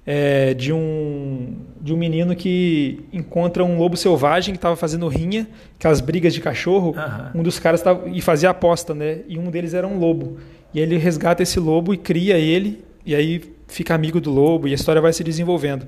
[0.07, 5.47] é, de um de um menino que encontra um lobo selvagem que estava fazendo rinha,
[5.79, 6.95] aquelas brigas de cachorro.
[6.97, 7.41] Uhum.
[7.41, 9.19] Um dos caras tava, e fazia aposta, né?
[9.29, 10.39] E um deles era um lobo.
[10.73, 14.69] E aí ele resgata esse lobo e cria ele e aí fica amigo do lobo
[14.69, 15.87] e a história vai se desenvolvendo.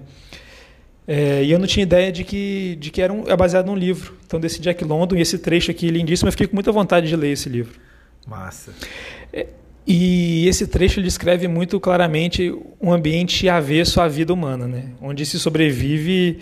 [1.07, 3.77] É, e eu não tinha ideia de que, de que era um, é baseado num
[3.77, 4.15] livro.
[4.27, 7.15] Então, desse Jack London, e esse trecho aqui lindíssimo, eu fiquei com muita vontade de
[7.15, 7.79] ler esse livro.
[8.27, 8.73] Massa.
[9.33, 9.47] É,
[9.87, 14.91] e esse trecho descreve muito claramente um ambiente avesso à vida humana, né?
[15.01, 16.41] onde se sobrevive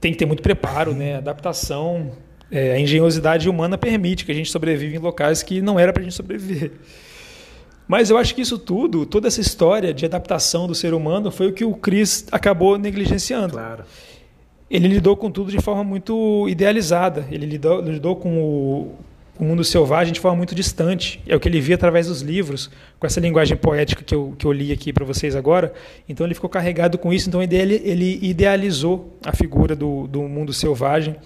[0.00, 1.16] tem que ter muito preparo, né?
[1.16, 2.10] adaptação.
[2.50, 6.00] É, a engenhosidade humana permite que a gente sobreviva em locais que não era para
[6.00, 6.72] a gente sobreviver.
[7.90, 11.48] Mas eu acho que isso tudo, toda essa história de adaptação do ser humano, foi
[11.48, 13.54] o que o Chris acabou negligenciando.
[13.54, 13.82] Claro.
[14.70, 17.26] Ele lidou com tudo de forma muito idealizada.
[17.32, 18.94] Ele lidou, lidou com o,
[19.36, 21.20] o mundo selvagem de forma muito distante.
[21.26, 24.46] É o que ele via através dos livros, com essa linguagem poética que eu, que
[24.46, 25.74] eu li aqui para vocês agora.
[26.08, 27.28] Então ele ficou carregado com isso.
[27.28, 31.16] Então ele, ele idealizou a figura do, do mundo selvagem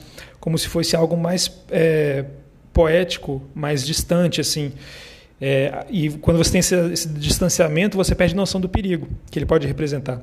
[0.40, 2.24] como se fosse algo mais é,
[2.72, 4.72] poético, mais distante, assim.
[5.40, 9.46] É, e quando você tem esse, esse, distanciamento, você perde noção do perigo que ele
[9.46, 10.22] pode representar.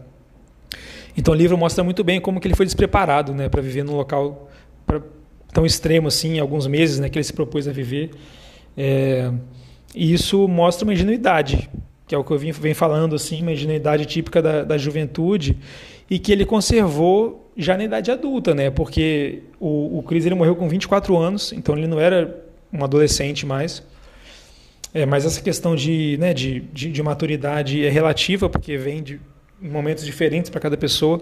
[1.16, 3.96] Então o livro mostra muito bem como que ele foi despreparado, né, para viver num
[3.96, 4.50] local
[4.86, 5.02] pra,
[5.54, 8.12] tão extremo assim, alguns meses, né, que ele se propôs a viver.
[8.78, 9.32] É,
[9.94, 11.70] e isso mostra uma ingenuidade,
[12.08, 15.58] que é o que eu vim, venho falando assim, uma ingenuidade típica da, da juventude
[16.10, 18.70] e que ele conservou já na idade adulta, né?
[18.70, 23.46] Porque o, o Chris ele morreu com 24 anos, então ele não era um adolescente
[23.46, 23.84] mais.
[24.94, 29.20] É, mas essa questão de, né, de, de, de maturidade é relativa, porque vem de
[29.62, 31.22] momentos diferentes para cada pessoa.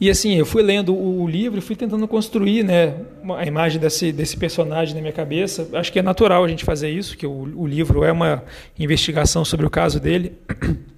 [0.00, 2.94] E assim, eu fui lendo o livro e fui tentando construir né,
[3.36, 5.68] a imagem desse, desse personagem na minha cabeça.
[5.72, 8.42] Acho que é natural a gente fazer isso, que o, o livro é uma
[8.78, 10.32] investigação sobre o caso dele.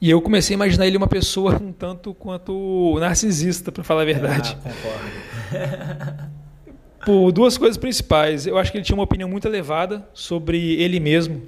[0.00, 4.04] E eu comecei a imaginar ele uma pessoa um tanto quanto narcisista, para falar a
[4.04, 4.54] verdade.
[4.62, 6.34] Ah, concordo.
[7.04, 8.46] Por duas coisas principais.
[8.46, 11.42] Eu acho que ele tinha uma opinião muito elevada sobre ele mesmo.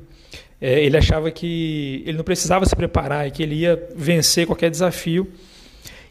[0.61, 4.71] É, ele achava que ele não precisava se preparar e que ele ia vencer qualquer
[4.71, 5.31] desafio.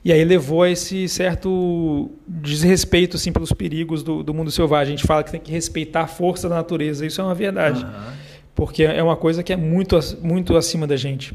[0.04, 4.94] E aí levou a esse certo desrespeito assim, pelos perigos do, do mundo selvagem.
[4.94, 7.06] A gente fala que tem que respeitar a força da natureza.
[7.06, 7.84] Isso é uma verdade.
[7.84, 8.14] Uhum.
[8.54, 11.34] Porque é uma coisa que é muito, muito acima da gente.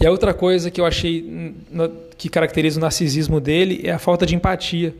[0.00, 1.54] E a outra coisa que eu achei
[2.16, 4.94] que caracteriza o narcisismo dele é a falta de empatia.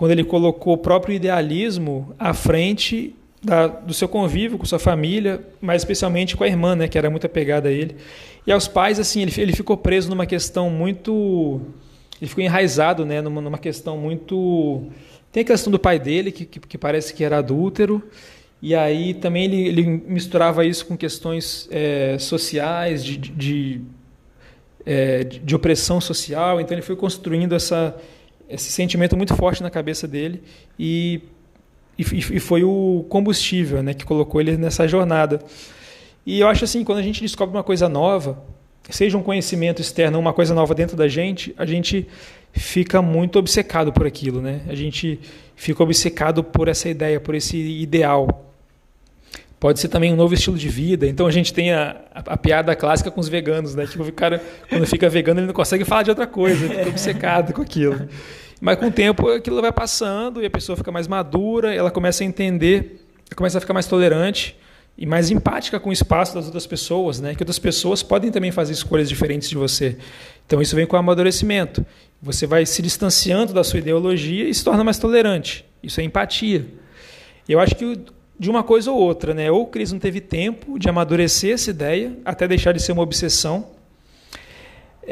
[0.00, 5.46] Quando ele colocou o próprio idealismo à frente da, do seu convívio com sua família,
[5.60, 7.96] mas especialmente com a irmã, né, que era muito apegada a ele.
[8.46, 11.60] E aos pais, assim, ele, ele ficou preso numa questão muito.
[12.18, 14.86] Ele ficou enraizado né, numa, numa questão muito.
[15.30, 18.02] Tem a questão do pai dele, que, que, que parece que era adúltero,
[18.62, 23.82] e aí também ele, ele misturava isso com questões é, sociais, de, de
[24.86, 26.58] é, de opressão social.
[26.58, 27.94] Então ele foi construindo essa,
[28.50, 30.42] esse sentimento muito forte na cabeça dele
[30.78, 31.20] e,
[31.98, 35.40] e, e, foi o combustível né, que colocou ele nessa jornada.
[36.26, 38.42] E eu acho assim, quando a gente descobre uma coisa nova,
[38.88, 42.06] seja um conhecimento externo uma coisa nova dentro da gente, a gente
[42.52, 44.62] fica muito obcecado por aquilo, né?
[44.68, 45.20] A gente
[45.54, 48.46] fica obcecado por essa ideia, por esse ideal.
[49.58, 51.06] Pode ser também um novo estilo de vida.
[51.06, 53.86] Então a gente tem a, a, a piada clássica com os veganos, né?
[53.86, 56.88] Tipo, o cara, quando fica vegano, ele não consegue falar de outra coisa, ele fica
[56.88, 58.08] obcecado com aquilo.
[58.60, 62.22] Mas com o tempo aquilo vai passando e a pessoa fica mais madura, ela começa
[62.22, 64.56] a entender, começa a ficar mais tolerante
[64.98, 67.34] e mais empática com o espaço das outras pessoas, né?
[67.34, 69.96] Que outras pessoas podem também fazer escolhas diferentes de você.
[70.46, 71.84] Então isso vem com o amadurecimento.
[72.20, 75.64] Você vai se distanciando da sua ideologia e se torna mais tolerante.
[75.82, 76.66] Isso é empatia.
[77.48, 77.98] Eu acho que
[78.38, 79.50] de uma coisa ou outra, né?
[79.50, 83.02] Ou o Cris não teve tempo de amadurecer essa ideia até deixar de ser uma
[83.02, 83.68] obsessão,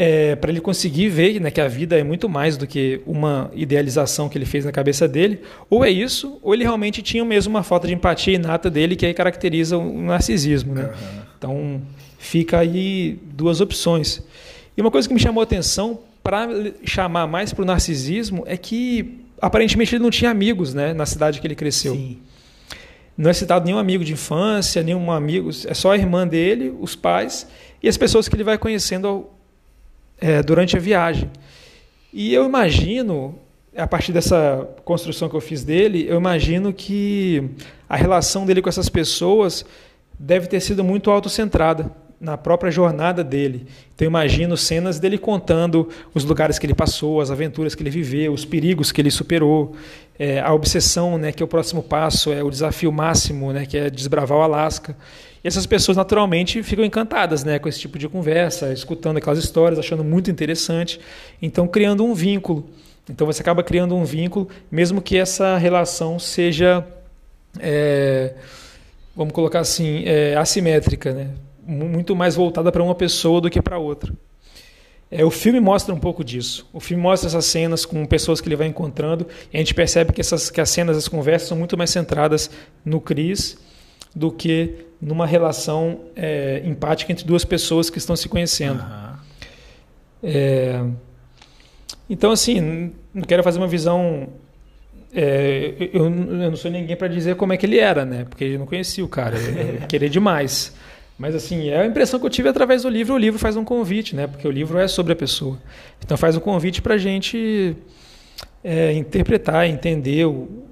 [0.01, 3.51] é, para ele conseguir ver né, que a vida é muito mais do que uma
[3.53, 7.53] idealização que ele fez na cabeça dele, ou é isso, ou ele realmente tinha mesmo
[7.53, 10.73] uma falta de empatia inata dele que aí caracteriza o narcisismo.
[10.73, 10.85] Né?
[10.85, 11.23] Uhum.
[11.37, 11.83] Então
[12.17, 14.23] fica aí duas opções.
[14.77, 16.49] E uma coisa que me chamou a atenção para
[16.85, 21.41] chamar mais para o narcisismo é que aparentemente ele não tinha amigos né, na cidade
[21.41, 21.95] que ele cresceu.
[21.95, 22.19] Sim.
[23.17, 26.95] Não é citado nenhum amigo de infância, nenhum amigo, é só a irmã dele, os
[26.95, 27.49] pais
[27.83, 29.29] e as pessoas que ele vai conhecendo
[30.21, 31.31] é, durante a viagem.
[32.13, 33.39] E eu imagino,
[33.77, 37.51] a partir dessa construção que eu fiz dele, eu imagino que
[37.89, 39.65] a relação dele com essas pessoas
[40.19, 43.67] deve ter sido muito autocentrada na própria jornada dele.
[43.95, 47.91] Então eu imagino cenas dele contando os lugares que ele passou, as aventuras que ele
[47.91, 49.77] viveu, os perigos que ele superou,
[50.19, 53.77] é, a obsessão, né, que é o próximo passo, é o desafio máximo, né, que
[53.77, 54.97] é desbravar o Alasca.
[55.49, 60.05] Essas pessoas naturalmente ficam encantadas, né, com esse tipo de conversa, escutando aquelas histórias, achando
[60.05, 61.01] muito interessante,
[61.41, 62.69] então criando um vínculo.
[63.09, 66.87] Então você acaba criando um vínculo, mesmo que essa relação seja,
[67.59, 68.35] é,
[69.17, 71.31] vamos colocar assim, é, assimétrica, né?
[71.67, 74.13] muito mais voltada para uma pessoa do que para outra.
[75.11, 76.69] É, o filme mostra um pouco disso.
[76.75, 80.13] O filme mostra essas cenas com pessoas que ele vai encontrando e a gente percebe
[80.13, 82.51] que, essas, que as cenas, as conversas são muito mais centradas
[82.85, 83.57] no Chris
[84.15, 88.83] do que numa relação é, empática entre duas pessoas que estão se conhecendo.
[88.83, 89.17] Uhum.
[90.23, 90.85] É,
[92.11, 94.29] então, assim, não quero fazer uma visão.
[95.13, 98.27] É, eu, eu, não sou ninguém para dizer como é que ele era, né?
[98.29, 99.37] Porque eu não conhecia o cara.
[99.89, 100.75] Querer demais.
[101.19, 103.15] Mas assim, é a impressão que eu tive através do livro.
[103.15, 104.27] O livro faz um convite, né?
[104.27, 105.59] Porque o livro é sobre a pessoa.
[106.05, 107.77] Então faz um convite para a gente
[108.63, 110.68] é, interpretar, entender o,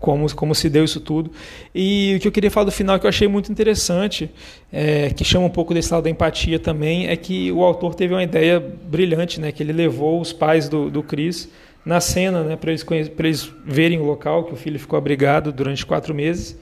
[0.00, 1.30] como, como se deu isso tudo.
[1.74, 4.30] E o que eu queria falar do final, que eu achei muito interessante,
[4.72, 8.14] é, que chama um pouco desse lado da empatia também, é que o autor teve
[8.14, 11.48] uma ideia brilhante, né, que ele levou os pais do, do Chris
[11.84, 12.84] na cena, né, para eles,
[13.18, 16.58] eles verem o local, que o filho ficou abrigado durante quatro meses.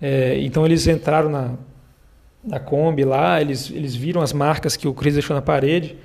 [0.00, 1.54] É, então eles entraram na,
[2.44, 5.96] na Kombi lá, eles, eles viram as marcas que o Chris deixou na parede.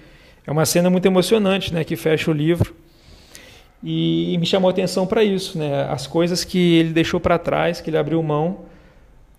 [0.46, 2.74] É uma cena muito emocionante, né, que fecha o livro.
[3.84, 5.84] E, e me chamou a atenção para isso, né?
[5.84, 8.66] As coisas que ele deixou para trás, que ele abriu mão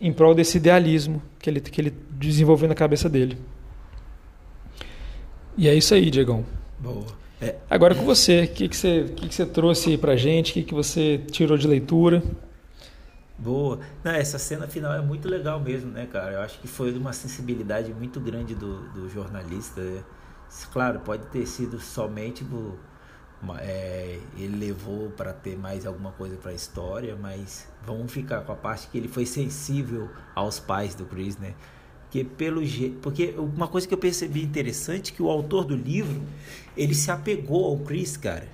[0.01, 3.37] em prol desse idealismo que ele, que ele desenvolveu na cabeça dele.
[5.57, 6.45] E é isso aí, Diegão.
[6.79, 7.07] Boa.
[7.41, 7.57] É.
[7.69, 10.51] Agora com você, o que, que, você, que, que você trouxe para gente?
[10.51, 12.23] O que, que você tirou de leitura?
[13.37, 13.79] Boa.
[14.03, 16.33] Não, essa cena final é muito legal mesmo, né, cara?
[16.33, 19.81] Eu acho que foi de uma sensibilidade muito grande do, do jornalista.
[19.81, 20.03] Né?
[20.73, 22.79] Claro, pode ter sido somente do,
[23.61, 28.53] é, ele levou para ter mais alguma coisa para a história, mas vamos ficar com
[28.53, 31.55] a parte que ele foi sensível aos pais do Chris, né?
[32.11, 32.63] Que pelo
[33.03, 36.21] porque uma coisa que eu percebi interessante que o autor do livro
[36.77, 38.49] ele se apegou ao Chris, cara.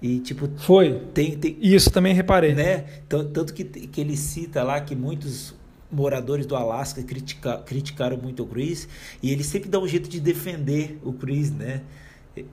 [0.00, 3.02] E tipo foi tem, tem isso também reparei, né?
[3.08, 5.54] Tanto que que ele cita lá que muitos
[5.90, 8.88] moradores do Alasca critica, criticaram muito o Chris
[9.22, 11.82] e ele sempre dá um jeito de defender o Chris, né?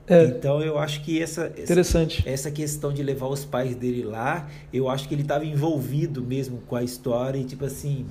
[0.06, 0.24] É.
[0.24, 2.22] Então eu acho que essa, Interessante.
[2.26, 6.58] essa questão de levar os pais dele lá, eu acho que ele estava envolvido mesmo
[6.68, 8.06] com a história e tipo assim,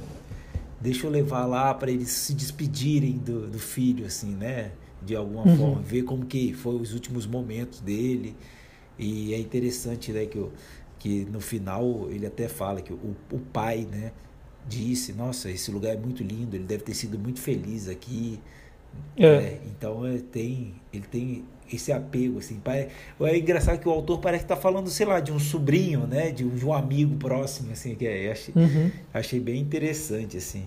[0.81, 4.71] deixa eu levar lá para eles se despedirem do, do filho, assim, né?
[5.01, 5.57] De alguma uhum.
[5.57, 8.35] forma, ver como que foi os últimos momentos dele.
[8.99, 10.51] E é interessante, né, que, eu,
[10.99, 14.11] que no final ele até fala que o, o pai, né,
[14.67, 18.39] disse, nossa, esse lugar é muito lindo, ele deve ter sido muito feliz aqui.
[19.17, 19.25] É.
[19.25, 22.61] É, então é, tem, ele tem esse apego, assim.
[22.65, 26.31] É engraçado que o autor parece que está falando, sei lá, de um sobrinho, né?
[26.31, 28.91] De um, de um amigo próximo, assim, que é, achei, uhum.
[29.13, 30.65] achei bem interessante, assim.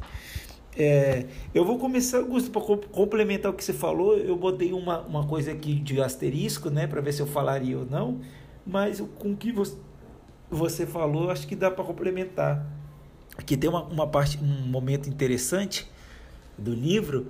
[0.76, 5.26] É, eu vou começar, Augusto, para complementar o que você falou, eu botei uma, uma
[5.26, 8.20] coisa aqui de asterisco, né, para ver se eu falaria ou não,
[8.66, 9.76] mas com o que você,
[10.50, 12.66] você falou, acho que dá para complementar.
[13.36, 15.88] Aqui tem uma, uma parte, um momento interessante
[16.58, 17.28] do livro,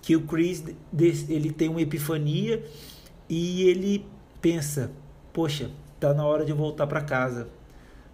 [0.00, 0.62] que o Chris
[1.28, 2.64] ele tem uma epifania
[3.28, 4.06] e ele
[4.40, 4.90] pensa:
[5.32, 7.48] poxa, tá na hora de eu voltar para casa,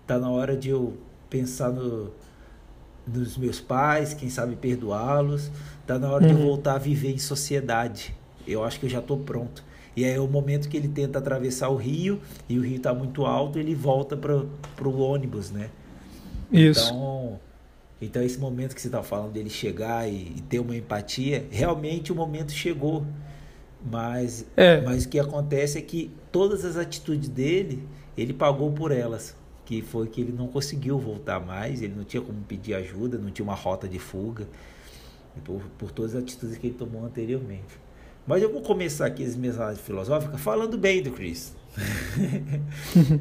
[0.07, 0.97] tá na hora de eu
[1.29, 2.13] pensar no,
[3.07, 5.51] nos meus pais, quem sabe perdoá-los,
[5.87, 6.29] tá na hora uhum.
[6.29, 6.47] de eu uhum.
[6.47, 8.15] voltar a viver em sociedade.
[8.47, 9.65] Eu acho que eu já estou pronto.
[9.97, 12.95] E aí é o momento que ele tenta atravessar o rio e o rio está
[12.95, 15.69] muito alto, ele volta para o ônibus, né?
[16.51, 16.87] Isso.
[16.87, 17.41] Então,
[18.01, 22.13] então esse momento que você está falando dele chegar e, e ter uma empatia, realmente
[22.13, 23.05] o momento chegou.
[23.85, 24.81] Mas, é.
[24.83, 27.83] mas o que acontece é que todas as atitudes dele,
[28.17, 29.37] ele pagou por elas.
[29.65, 33.31] Que foi que ele não conseguiu voltar mais, ele não tinha como pedir ajuda, não
[33.31, 34.49] tinha uma rota de fuga,
[35.45, 37.79] por, por todas as atitudes que ele tomou anteriormente.
[38.27, 41.55] Mas eu vou começar aqui as minhas análises filosóficas falando bem do Chris.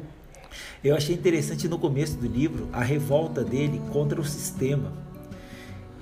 [0.82, 4.92] eu achei interessante no começo do livro a revolta dele contra o sistema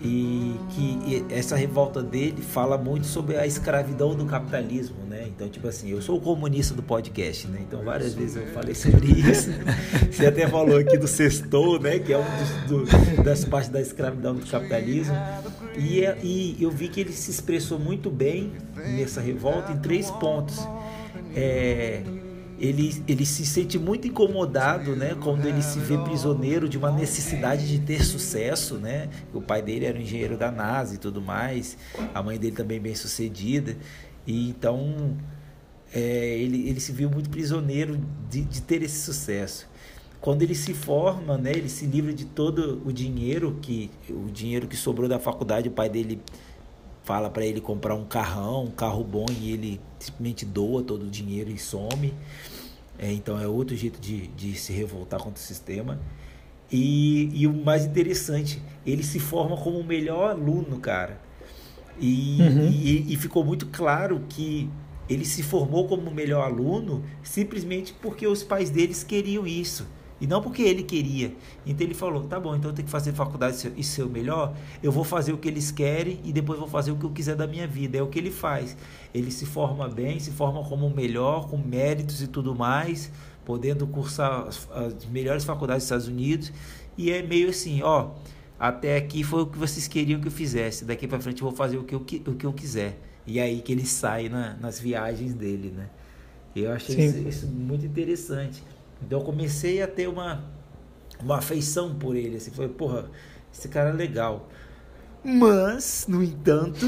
[0.01, 5.27] e que essa revolta dele fala muito sobre a escravidão do capitalismo, né?
[5.27, 7.59] Então, tipo assim, eu sou o comunista do podcast, né?
[7.67, 9.51] Então, várias vezes eu falei sobre isso.
[10.11, 11.99] Você até falou aqui do sextou, né?
[11.99, 12.25] Que é um
[12.69, 15.17] dos, do, das partes da escravidão do capitalismo.
[15.77, 20.11] E, é, e eu vi que ele se expressou muito bem nessa revolta em três
[20.13, 20.65] pontos.
[21.35, 22.03] É,
[22.59, 27.68] ele, ele se sente muito incomodado, né, quando ele se vê prisioneiro de uma necessidade
[27.68, 29.09] de ter sucesso, né?
[29.33, 31.77] O pai dele era um engenheiro da NASA e tudo mais,
[32.14, 33.77] a mãe dele também bem sucedida,
[34.27, 35.16] e então
[35.94, 39.68] é, ele, ele se viu muito prisioneiro de, de ter esse sucesso.
[40.21, 44.66] Quando ele se forma, né, ele se livra de todo o dinheiro que o dinheiro
[44.66, 46.21] que sobrou da faculdade, o pai dele
[47.09, 51.11] fala para ele comprar um carrão, um carro bom e ele simplesmente doa todo o
[51.11, 52.12] dinheiro e some.
[52.99, 55.99] É, então é outro jeito de, de se revoltar contra o sistema.
[56.71, 61.18] E, e o mais interessante, ele se forma como o melhor aluno, cara.
[61.99, 62.68] E, uhum.
[62.68, 64.68] e, e ficou muito claro que
[65.09, 69.87] ele se formou como o melhor aluno simplesmente porque os pais deles queriam isso.
[70.21, 71.33] E não porque ele queria.
[71.64, 74.55] Então ele falou: tá bom, então eu tenho que fazer faculdade e ser o melhor.
[74.83, 77.37] Eu vou fazer o que eles querem e depois vou fazer o que eu quiser
[77.37, 77.99] da minha vida.
[77.99, 78.77] É o que ele faz.
[79.14, 83.11] Ele se forma bem, se forma como o melhor, com méritos e tudo mais,
[83.45, 86.53] podendo cursar as, as melhores faculdades dos Estados Unidos.
[86.97, 88.11] E é meio assim: ó,
[88.59, 90.85] até aqui foi o que vocês queriam que eu fizesse.
[90.85, 92.99] Daqui para frente eu vou fazer o que eu, o que eu quiser.
[93.25, 95.89] E é aí que ele sai na, nas viagens dele, né?
[96.57, 98.62] Eu achei isso, isso muito interessante.
[99.03, 100.44] Então eu comecei a ter uma,
[101.20, 103.11] uma afeição por ele, assim, foi, porra,
[103.53, 104.49] esse cara é legal.
[105.24, 106.86] Mas, no entanto,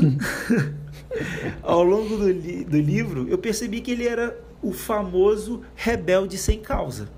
[1.62, 6.60] ao longo do, li do livro, eu percebi que ele era o famoso rebelde sem
[6.60, 7.08] causa.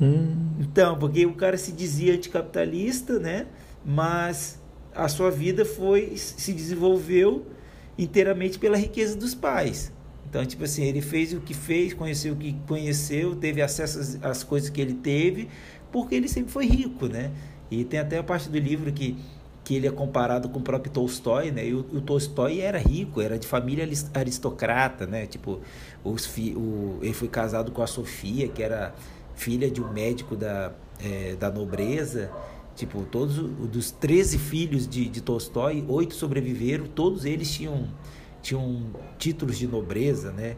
[0.00, 0.50] Hum.
[0.60, 3.46] Então, porque o cara se dizia anticapitalista, né?
[3.84, 4.60] Mas
[4.94, 7.46] a sua vida foi se desenvolveu
[7.98, 9.92] inteiramente pela riqueza dos pais.
[10.28, 14.42] Então, tipo assim, ele fez o que fez, conheceu o que conheceu, teve acesso às,
[14.42, 15.48] coisas que ele teve,
[15.92, 17.30] porque ele sempre foi rico, né?
[17.70, 19.16] E tem até a parte do livro que
[19.66, 21.66] que ele é comparado com o próprio Tolstói, né?
[21.66, 25.26] E o, o Tolstói era rico, era de família aristocrata, né?
[25.26, 25.58] Tipo,
[26.04, 28.94] os fi, o, ele foi casado com a Sofia, que era
[29.34, 30.72] filha de um médico da,
[31.02, 32.30] é, da nobreza.
[32.76, 37.88] Tipo, todos dos 13 filhos de, de Tolstói, oito sobreviveram, todos eles tinham,
[38.46, 38.86] tinham
[39.18, 40.56] títulos de nobreza, né?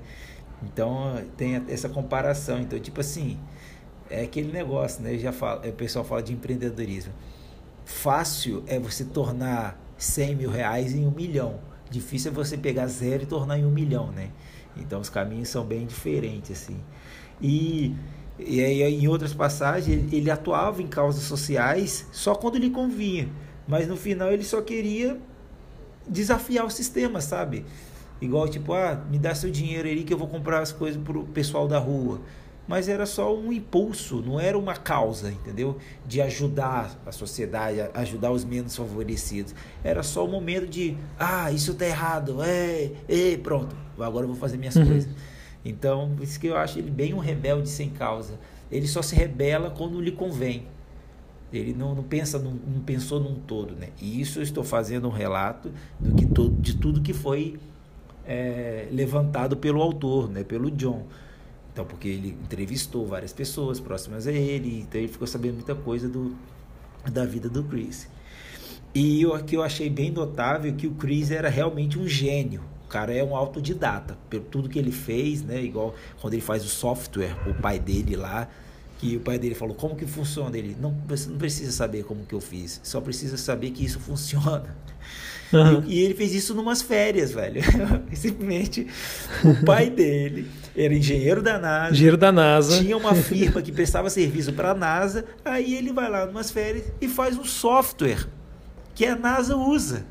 [0.63, 2.61] Então tem essa comparação.
[2.61, 3.39] Então, tipo assim,
[4.11, 5.17] é aquele negócio, né?
[5.17, 7.13] Já fala, o pessoal fala de empreendedorismo.
[7.85, 11.61] Fácil é você tornar 100 mil reais em um milhão.
[11.91, 14.31] Difícil é você pegar zero e tornar em um milhão, né?
[14.77, 16.79] Então os caminhos são bem diferentes, assim.
[17.41, 17.97] E,
[18.39, 23.31] e aí, em outras passagens, ele, ele atuava em causas sociais só quando lhe convinha.
[23.67, 25.19] Mas no final ele só queria
[26.09, 27.65] desafiar o sistema, sabe?
[28.21, 31.25] Igual tipo, ah, me dá seu dinheiro aí que eu vou comprar as coisas pro
[31.25, 32.21] pessoal da rua
[32.69, 35.79] mas era só um impulso, não era uma causa, entendeu?
[36.07, 39.55] De ajudar a sociedade, ajudar os menos favorecidos.
[39.83, 44.37] Era só o momento de, ah, isso tá errado, é, é, pronto, agora eu vou
[44.37, 44.87] fazer minhas uhum.
[44.87, 45.11] coisas.
[45.65, 48.39] Então, isso que eu acho ele bem um rebelde sem causa.
[48.71, 50.67] Ele só se rebela quando lhe convém.
[51.53, 53.89] Ele não, não pensa, não, pensou num todo, né?
[54.01, 57.59] E isso eu estou fazendo um relato do que todo, de tudo que foi
[58.27, 60.45] é, levantado pelo autor, né?
[60.45, 61.07] Pelo John.
[61.73, 66.09] Então, porque ele entrevistou várias pessoas próximas a ele, então ele ficou sabendo muita coisa
[66.09, 66.37] do,
[67.11, 68.09] da vida do Chris.
[68.95, 72.63] E o que eu achei bem notável que o Chris era realmente um gênio.
[72.85, 75.63] O cara é um autodidata, pelo tudo que ele fez, né?
[75.63, 78.49] Igual quando ele faz o software, o pai dele lá,
[78.99, 80.59] que o pai dele falou, como que funciona?
[80.59, 80.91] Ele, não,
[81.29, 84.77] não precisa saber como que eu fiz, só precisa saber que isso funciona.
[85.53, 85.83] Uhum.
[85.87, 87.63] E, e, ele fez isso numas férias, velho.
[88.13, 88.87] Simplesmente
[89.43, 91.95] o pai dele era engenheiro da NASA.
[91.95, 92.79] Engenheiro da NASA.
[92.81, 95.25] Tinha uma firma que prestava serviço para a NASA.
[95.45, 98.27] Aí ele vai lá numas férias e faz um software
[98.95, 100.05] que a NASA usa.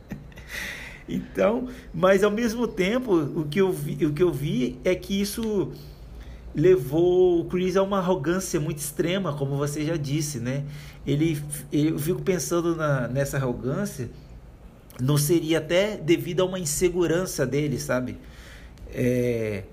[1.08, 5.20] então, mas ao mesmo tempo, o que eu vi, o que eu vi é que
[5.20, 5.72] isso
[6.54, 10.64] levou o Chris a uma arrogância muito extrema, como você já disse, né?
[11.06, 11.40] Ele,
[11.72, 14.10] eu fico pensando na, nessa arrogância,
[15.00, 18.18] não seria até devido a uma insegurança dele, sabe?
[18.92, 19.64] É,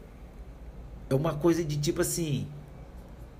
[1.09, 2.47] é uma coisa de tipo assim,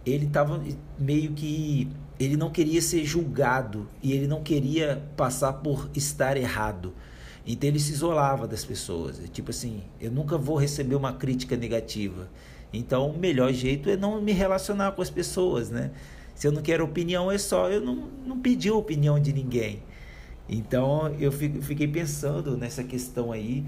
[0.06, 0.62] ele estava
[0.98, 6.94] meio que ele não queria ser julgado e ele não queria passar por estar errado.
[7.46, 9.22] Então ele se isolava das pessoas.
[9.32, 12.28] Tipo assim, eu nunca vou receber uma crítica negativa.
[12.72, 15.92] Então o melhor jeito é não me relacionar com as pessoas, né?
[16.36, 19.82] Se eu não quero opinião, é só eu não, não pedi a opinião de ninguém.
[20.48, 23.66] Então eu fiquei pensando nessa questão aí,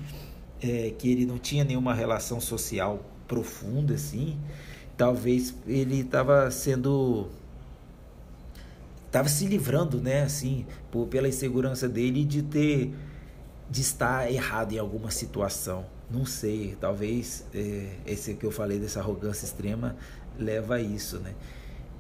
[0.61, 4.37] é, que ele não tinha nenhuma relação social profunda assim.
[4.95, 7.27] Talvez ele estava sendo
[9.07, 12.93] estava se livrando, né, assim, por, pela insegurança dele de ter
[13.69, 15.85] de estar errado em alguma situação.
[16.09, 19.95] Não sei, talvez é, esse que eu falei dessa arrogância extrema
[20.37, 21.35] leva a isso, né?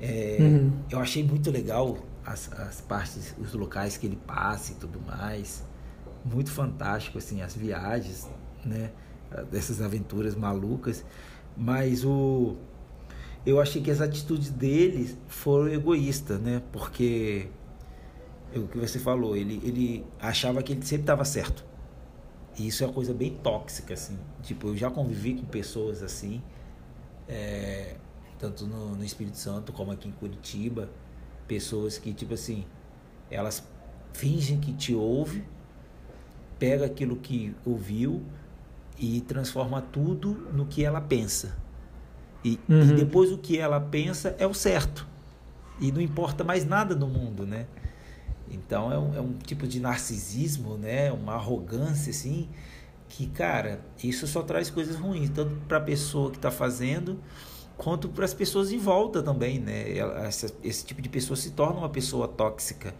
[0.01, 0.71] É, uhum.
[0.89, 5.63] Eu achei muito legal as, as partes, os locais que ele passa e tudo mais.
[6.25, 8.27] Muito fantástico, assim, as viagens,
[8.65, 8.91] né?
[9.51, 11.05] Dessas aventuras malucas.
[11.55, 12.55] Mas o...
[13.45, 16.61] Eu achei que as atitudes dele foram egoístas, né?
[16.71, 17.47] Porque...
[18.51, 21.63] É o que você falou, ele, ele achava que ele sempre estava certo.
[22.59, 24.19] E isso é uma coisa bem tóxica, assim.
[24.43, 26.41] Tipo, eu já convivi com pessoas assim.
[27.27, 27.95] É,
[28.37, 30.89] tanto no, no Espírito Santo como aqui em Curitiba,
[31.47, 32.65] pessoas que, tipo assim,
[33.31, 33.65] elas
[34.11, 35.43] fingem que te ouve,
[36.57, 38.23] pega aquilo que ouviu
[38.97, 41.55] e transforma tudo no que ela pensa.
[42.43, 42.81] E, uhum.
[42.81, 45.07] e, depois o que ela pensa é o certo.
[45.79, 47.67] E não importa mais nada no mundo, né?
[48.51, 51.11] Então é um, é um tipo de narcisismo, né?
[51.11, 52.49] Uma arrogância, assim,
[53.07, 57.19] que, cara, isso só traz coisas ruins, tanto para a pessoa que está fazendo,
[57.77, 59.85] quanto para as pessoas em volta também, né?
[60.63, 62.93] Esse tipo de pessoa se torna uma pessoa tóxica.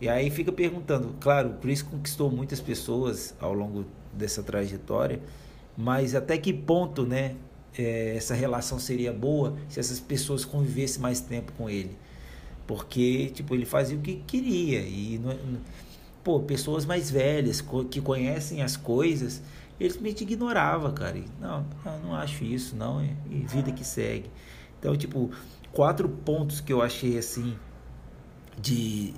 [0.00, 5.20] E aí fica perguntando, claro, o Chris conquistou muitas pessoas ao longo dessa trajetória,
[5.76, 7.36] mas até que ponto, né?
[7.76, 11.96] é, essa relação seria boa se essas pessoas convivessem mais tempo com ele.
[12.70, 14.78] Porque, tipo, ele fazia o que queria.
[14.78, 15.36] E, não,
[16.22, 17.60] pô, pessoas mais velhas,
[17.90, 19.42] que conhecem as coisas,
[19.80, 21.18] eles simplesmente ignoravam, cara.
[21.18, 21.66] E, não,
[22.00, 23.04] não acho isso, não.
[23.28, 24.30] E vida que segue.
[24.78, 25.32] Então, tipo,
[25.72, 27.58] quatro pontos que eu achei, assim,
[28.56, 29.14] de,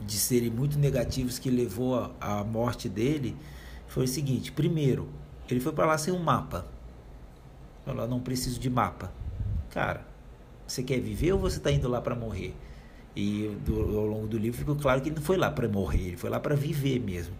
[0.00, 3.36] de serem muito negativos que levou à morte dele
[3.88, 5.06] foi o seguinte: primeiro,
[5.50, 6.66] ele foi para lá sem um mapa.
[7.84, 9.12] Falou, não preciso de mapa.
[9.68, 10.06] Cara,
[10.66, 12.56] você quer viver ou você está indo lá para morrer?
[13.14, 16.08] E do, ao longo do livro ficou claro que ele não foi lá para morrer,
[16.08, 17.34] ele foi lá para viver mesmo.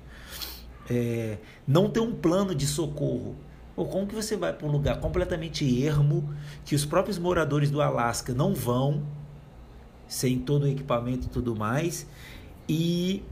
[0.89, 3.37] É, não ter um plano de socorro.
[3.77, 6.29] Ou como que você vai para um lugar completamente ermo,
[6.65, 9.03] que os próprios moradores do Alasca não vão,
[10.07, 12.07] sem todo o equipamento e tudo mais,
[12.69, 13.23] e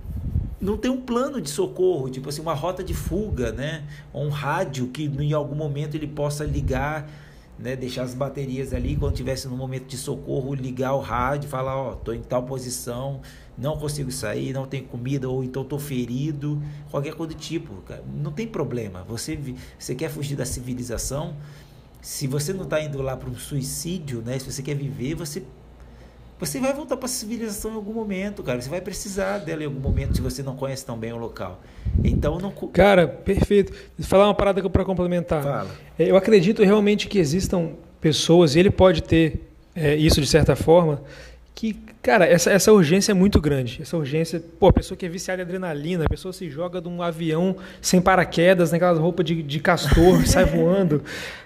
[0.61, 3.85] não tem um plano de socorro, tipo assim, uma rota de fuga, né?
[4.13, 7.09] Ou um rádio que em algum momento ele possa ligar,
[7.59, 7.75] né?
[7.75, 11.93] Deixar as baterias ali, quando tivesse no momento de socorro, ligar o rádio, falar, ó,
[11.93, 13.21] oh, tô em tal posição,
[13.57, 18.05] não consigo sair, não tenho comida, ou então tô ferido, qualquer coisa do tipo, cara.
[18.15, 19.03] Não tem problema.
[19.09, 19.39] Você,
[19.79, 21.35] você quer fugir da civilização,
[22.01, 24.39] se você não está indo lá para um suicídio, né?
[24.39, 25.43] Se você quer viver, você
[26.39, 28.61] você vai voltar para a civilização em algum momento, cara.
[28.61, 31.61] Você vai precisar dela em algum momento se você não conhece tão bem o local.
[32.05, 32.51] Então não.
[32.73, 33.73] Cara, perfeito.
[33.99, 35.43] Vou falar uma parada para complementar.
[35.43, 35.71] Fala.
[35.99, 40.55] É, eu acredito realmente que existam pessoas, e ele pode ter é, isso de certa
[40.55, 41.03] forma,
[41.55, 43.81] que, cara, essa, essa urgência é muito grande.
[43.83, 46.87] Essa urgência, pô, a pessoa que é viciada em adrenalina, a pessoa se joga de
[46.89, 51.03] um avião sem paraquedas, naquelas roupas de, de castor, sai voando.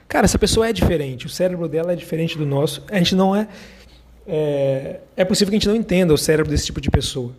[0.07, 1.25] Cara, essa pessoa é diferente.
[1.25, 2.85] O cérebro dela é diferente do nosso.
[2.91, 3.49] A gente não é
[4.27, 7.33] é, é possível que a gente não entenda o cérebro desse tipo de pessoa.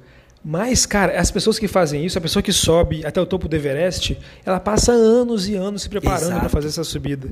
[0.44, 3.56] Mas, cara, as pessoas que fazem isso, a pessoa que sobe até o topo do
[3.56, 7.30] Everest, ela passa anos e anos se preparando para fazer essa subida.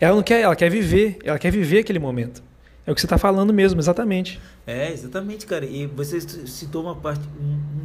[0.00, 2.42] Ela não quer, ela quer viver, ela quer viver aquele momento.
[2.84, 4.40] É o que você está falando mesmo, exatamente.
[4.66, 5.66] É, exatamente, cara.
[5.66, 7.22] E você citou uma parte,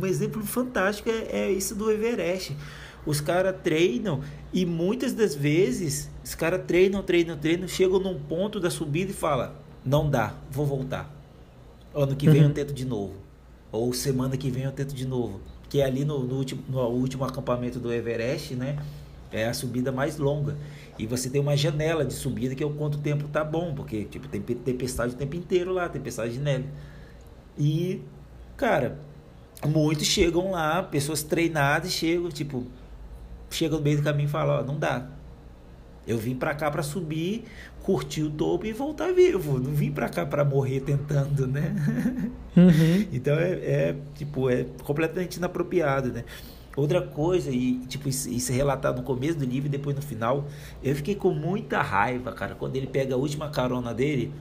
[0.01, 2.55] um, exemplo fantástico é, é isso do Everest.
[3.05, 4.21] Os caras treinam
[4.53, 9.13] e muitas das vezes os caras treinam, treinam, treinam, chegam num ponto da subida e
[9.13, 11.09] fala não dá, vou voltar.
[11.93, 12.47] Ano que vem uhum.
[12.47, 13.13] eu tento de novo.
[13.71, 15.41] Ou semana que vem eu tento de novo.
[15.69, 18.77] Que é ali no, no, último, no último acampamento do Everest, né?
[19.31, 20.55] É a subida mais longa.
[20.97, 24.05] E você tem uma janela de subida que é o quanto tempo tá bom, porque
[24.05, 26.65] tipo, tem tempestade o tempo inteiro lá, tempestade de neve.
[27.57, 28.01] E,
[28.55, 28.99] cara,
[29.65, 32.65] muitos chegam lá, pessoas treinadas chegam, tipo,
[33.49, 35.07] chegam no meio do caminho e falam, ó, não dá.
[36.05, 37.45] Eu vim para cá para subir,
[37.83, 39.59] curtir o topo e voltar vivo.
[39.59, 41.75] Não vim para cá para morrer tentando, né?
[42.55, 43.07] Uhum.
[43.11, 46.23] então é, é, tipo é completamente inapropriado, né?
[46.77, 50.03] Outra coisa e tipo isso, isso é relatado no começo do livro e depois no
[50.03, 50.45] final,
[50.83, 54.31] eu fiquei com muita raiva, cara, quando ele pega a última carona dele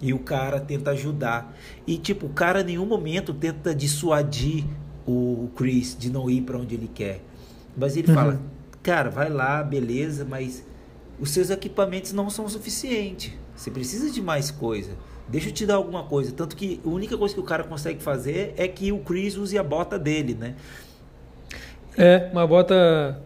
[0.00, 4.64] e o cara tenta ajudar e tipo o cara em nenhum momento tenta dissuadir
[5.04, 7.20] o Chris de não ir para onde ele quer,
[7.76, 8.14] mas ele uhum.
[8.14, 8.40] fala,
[8.80, 10.64] cara, vai lá, beleza, mas
[11.18, 13.32] os seus equipamentos não são suficientes.
[13.54, 14.92] Você precisa de mais coisa.
[15.28, 16.32] Deixa eu te dar alguma coisa.
[16.32, 19.56] Tanto que a única coisa que o cara consegue fazer é que o Chris use
[19.56, 20.54] a bota dele, né?
[21.96, 23.22] É, uma bota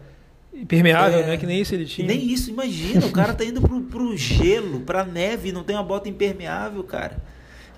[0.53, 1.37] impermeável, é, né?
[1.37, 2.07] Que nem isso ele tinha.
[2.07, 3.05] Nem isso, imagina.
[3.05, 7.21] o cara tá indo pro, pro gelo, pra neve, não tem uma bota impermeável, cara.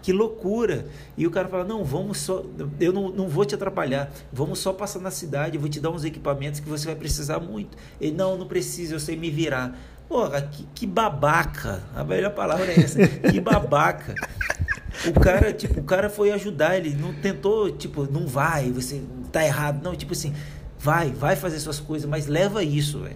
[0.01, 0.87] Que loucura!
[1.15, 2.43] E o cara fala: Não, vamos só.
[2.79, 4.11] Eu não, não vou te atrapalhar.
[4.33, 5.55] Vamos só passar na cidade.
[5.55, 7.77] Eu vou te dar uns equipamentos que você vai precisar muito.
[7.99, 9.77] Ele: Não, não precisa, eu sei me virar.
[10.11, 11.81] Porra, que, que babaca.
[11.95, 12.99] A melhor palavra é essa.
[13.07, 14.13] Que babaca.
[15.07, 19.01] O cara, tipo, o cara foi ajudar, ele não tentou, tipo, não vai, você
[19.31, 19.81] tá errado.
[19.81, 20.33] Não, tipo assim,
[20.77, 23.15] vai, vai fazer suas coisas, mas leva isso, velho.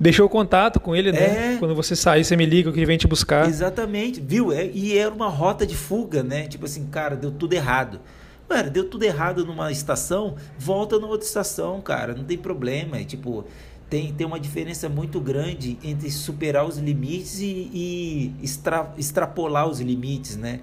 [0.00, 1.54] Deixou o contato com ele, né?
[1.54, 1.56] É...
[1.60, 3.48] Quando você sair, você me liga que ele vem te buscar.
[3.48, 4.50] Exatamente, viu?
[4.50, 6.48] É, e era uma rota de fuga, né?
[6.48, 8.00] Tipo assim, cara, deu tudo errado.
[8.48, 12.98] Mano, deu tudo errado numa estação, volta numa outra estação, cara, não tem problema.
[12.98, 13.44] É, tipo,
[13.88, 19.80] tem, tem uma diferença muito grande entre superar os limites e, e extra, extrapolar os
[19.80, 20.60] limites, né?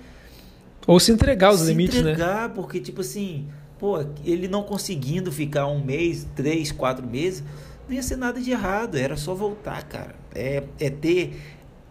[0.85, 2.23] Ou se entregar os se limites, entregar, né?
[2.23, 3.47] entregar, porque, tipo assim,
[3.79, 7.43] pô, ele não conseguindo ficar um mês, três, quatro meses,
[7.87, 10.15] não ia ser nada de errado, era só voltar, cara.
[10.35, 11.39] É, é, ter,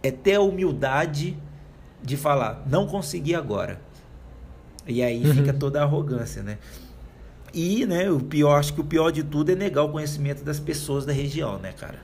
[0.03, 1.35] é ter a humildade
[2.03, 3.81] de falar, não consegui agora.
[4.85, 5.33] E aí uhum.
[5.33, 6.57] fica toda a arrogância, né?
[7.53, 10.59] E, né, o pior, acho que o pior de tudo é negar o conhecimento das
[10.59, 11.99] pessoas da região, né, cara?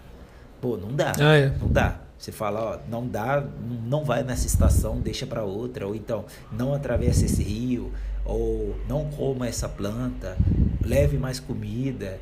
[0.62, 1.14] Pô, não dá.
[1.20, 1.50] Ah, é.
[1.60, 2.02] Não dá.
[2.18, 3.44] Você fala, ó, não dá,
[3.86, 7.94] não vai nessa estação, deixa para outra, ou então não atravesse esse rio,
[8.26, 10.38] ou não coma essa planta,
[10.86, 12.20] leve mais comida.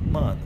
[0.00, 0.40] Mano,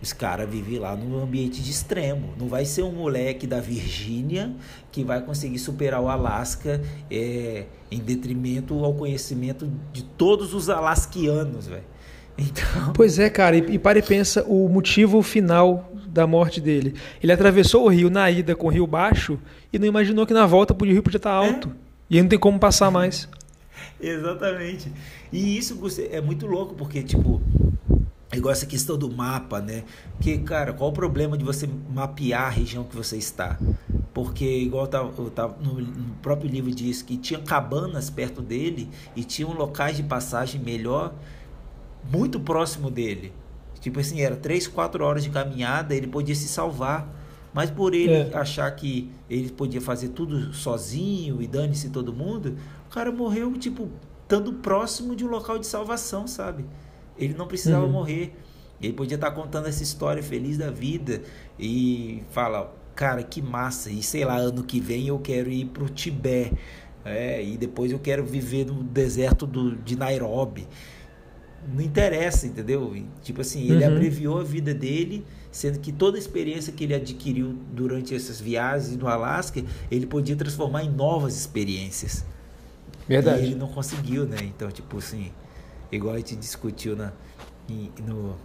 [0.00, 2.34] Os caras vivem lá num ambiente de extremo.
[2.38, 4.54] Não vai ser um moleque da Virgínia
[4.92, 11.66] que vai conseguir superar o Alasca é, em detrimento ao conhecimento de todos os alasquianos,
[11.66, 11.84] velho.
[12.38, 12.92] Então...
[12.94, 16.94] Pois é, cara, e, e para e pensa o motivo final da morte dele.
[17.22, 19.38] Ele atravessou o rio na ida com o rio baixo
[19.72, 21.68] e não imaginou que na volta o rio podia estar alto.
[21.68, 21.72] É?
[22.10, 23.28] E aí não tem como passar mais.
[24.00, 24.92] Exatamente.
[25.32, 25.78] E isso
[26.10, 27.40] é muito louco, porque, tipo,
[28.38, 29.84] igual essa questão do mapa, né?
[30.20, 33.58] Que, cara, qual o problema de você mapear a região que você está?
[34.12, 39.22] Porque, igual tá, tá no, no, próprio livro diz que tinha cabanas perto dele e
[39.24, 41.14] tinham locais de passagem melhor,
[42.10, 43.32] muito próximo dele.
[43.80, 47.14] Tipo assim, era três, quatro horas de caminhada, ele podia se salvar.
[47.52, 48.30] Mas por ele é.
[48.34, 52.56] achar que ele podia fazer tudo sozinho e dane-se todo mundo,
[52.86, 53.88] o cara morreu, tipo,
[54.22, 56.66] estando próximo de um local de salvação, sabe?
[57.18, 57.92] Ele não precisava uhum.
[57.92, 58.34] morrer.
[58.80, 61.22] Ele podia estar contando essa história feliz da vida
[61.58, 63.90] e fala, cara, que massa.
[63.90, 66.54] E sei lá, ano que vem eu quero ir pro Tibete.
[67.04, 70.66] É, e depois eu quero viver no deserto do, de Nairobi.
[71.72, 72.94] Não interessa, entendeu?
[73.22, 73.92] Tipo assim, ele uhum.
[73.92, 75.24] abreviou a vida dele
[75.56, 80.36] sendo que toda a experiência que ele adquiriu durante essas viagens no Alasca, ele podia
[80.36, 82.26] transformar em novas experiências.
[83.08, 83.40] Verdade.
[83.40, 84.36] E ele não conseguiu, né?
[84.42, 85.32] Então, tipo assim,
[85.90, 87.12] igual a gente discutiu na,
[88.04, 88.36] no,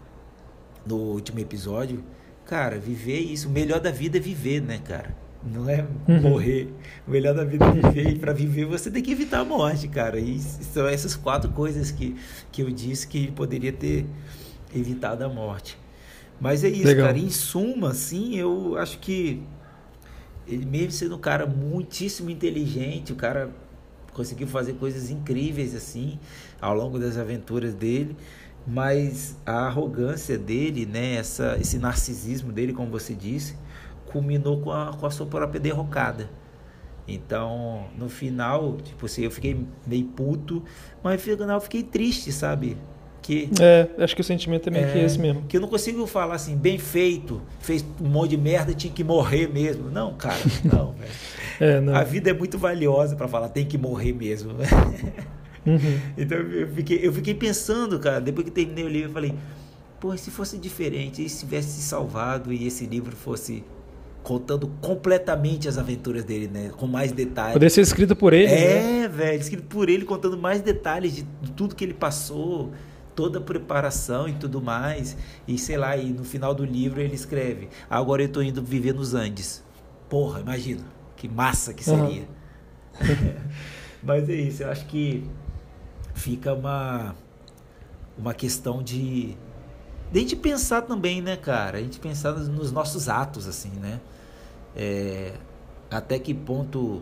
[0.85, 2.03] no último episódio,
[2.45, 5.15] cara, viver isso, o melhor da vida é viver, né, cara?
[5.43, 6.21] Não é uhum.
[6.21, 6.71] morrer.
[7.07, 8.09] O melhor da vida é viver.
[8.11, 10.19] E para viver você tem que evitar a morte, cara.
[10.19, 12.15] E são essas quatro coisas que,
[12.51, 14.05] que eu disse que poderia ter
[14.75, 15.77] evitado a morte.
[16.39, 17.07] Mas é isso, Legal.
[17.07, 17.17] cara.
[17.17, 19.41] Em suma, assim, eu acho que
[20.47, 23.49] ele mesmo sendo um cara muitíssimo inteligente, o cara
[24.13, 26.19] conseguiu fazer coisas incríveis assim
[26.61, 28.15] ao longo das aventuras dele,
[28.65, 33.57] mas a arrogância dele, né, essa, esse narcisismo dele, como você disse,
[34.05, 36.29] culminou com a, com a sua própria derrocada.
[37.07, 40.63] Então, no final, tipo assim, eu fiquei meio puto,
[41.03, 42.77] mas no final eu fiquei triste, sabe?
[43.21, 45.43] Que, é, acho que o sentimento é meio é, que esse mesmo.
[45.43, 49.03] Que eu não consigo falar assim, bem feito, fez um monte de merda, tinha que
[49.03, 49.89] morrer mesmo.
[49.89, 50.95] Não, cara, não.
[51.59, 54.53] É, A vida é muito valiosa para falar, tem que morrer mesmo.
[55.65, 55.99] Uhum.
[56.17, 59.35] Então eu fiquei, eu fiquei pensando, cara, depois que terminei o livro, eu falei,
[59.99, 63.63] pô, se fosse diferente, se tivesse se salvado e esse livro fosse
[64.23, 66.71] contando completamente as aventuras dele, né?
[66.75, 67.53] Com mais detalhes.
[67.53, 68.51] Poderia ser escrito por ele.
[68.51, 69.07] É, né?
[69.07, 72.71] velho, escrito por ele, contando mais detalhes de, de tudo que ele passou
[73.15, 75.17] toda a preparação e tudo mais.
[75.47, 78.93] E sei lá, e no final do livro ele escreve: Agora eu estou indo viver
[78.93, 79.63] nos Andes.
[80.09, 80.83] Porra, imagina,
[81.15, 82.27] que massa que seria.
[82.99, 83.35] Uhum.
[84.03, 85.23] Mas é isso, eu acho que
[86.13, 87.15] fica uma,
[88.17, 89.37] uma questão de.
[90.11, 91.77] De a gente pensar também, né, cara?
[91.77, 94.01] A gente pensar nos, nos nossos atos, assim, né?
[94.75, 95.33] É,
[95.89, 97.01] até que ponto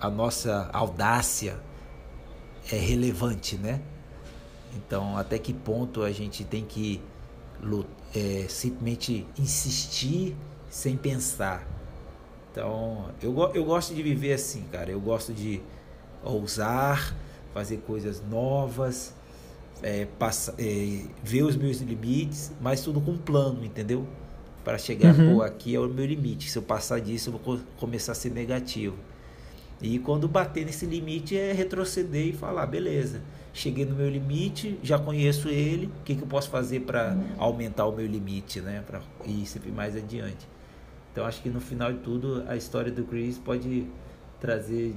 [0.00, 1.58] a nossa audácia
[2.70, 3.80] é relevante, né?
[4.76, 7.00] Então, até que ponto a gente tem que
[8.14, 10.36] é, simplesmente insistir
[10.68, 11.66] sem pensar?
[12.50, 14.90] Então, eu, eu gosto de viver assim, cara.
[14.90, 15.62] Eu gosto de
[16.24, 17.14] ousar,
[17.56, 19.14] fazer coisas novas,
[19.82, 24.06] é, passa, é, ver os meus limites, mas tudo com plano, entendeu?
[24.62, 25.36] Para chegar, uhum.
[25.36, 26.50] pô, aqui é o meu limite.
[26.50, 28.94] Se eu passar disso, eu vou começar a ser negativo.
[29.80, 33.22] E quando bater nesse limite é retroceder e falar, beleza,
[33.54, 37.86] cheguei no meu limite, já conheço ele, o que, que eu posso fazer para aumentar
[37.86, 38.84] o meu limite, né?
[38.86, 40.46] Para ir sempre mais adiante.
[41.10, 43.86] Então acho que no final de tudo a história do Chris pode
[44.38, 44.94] trazer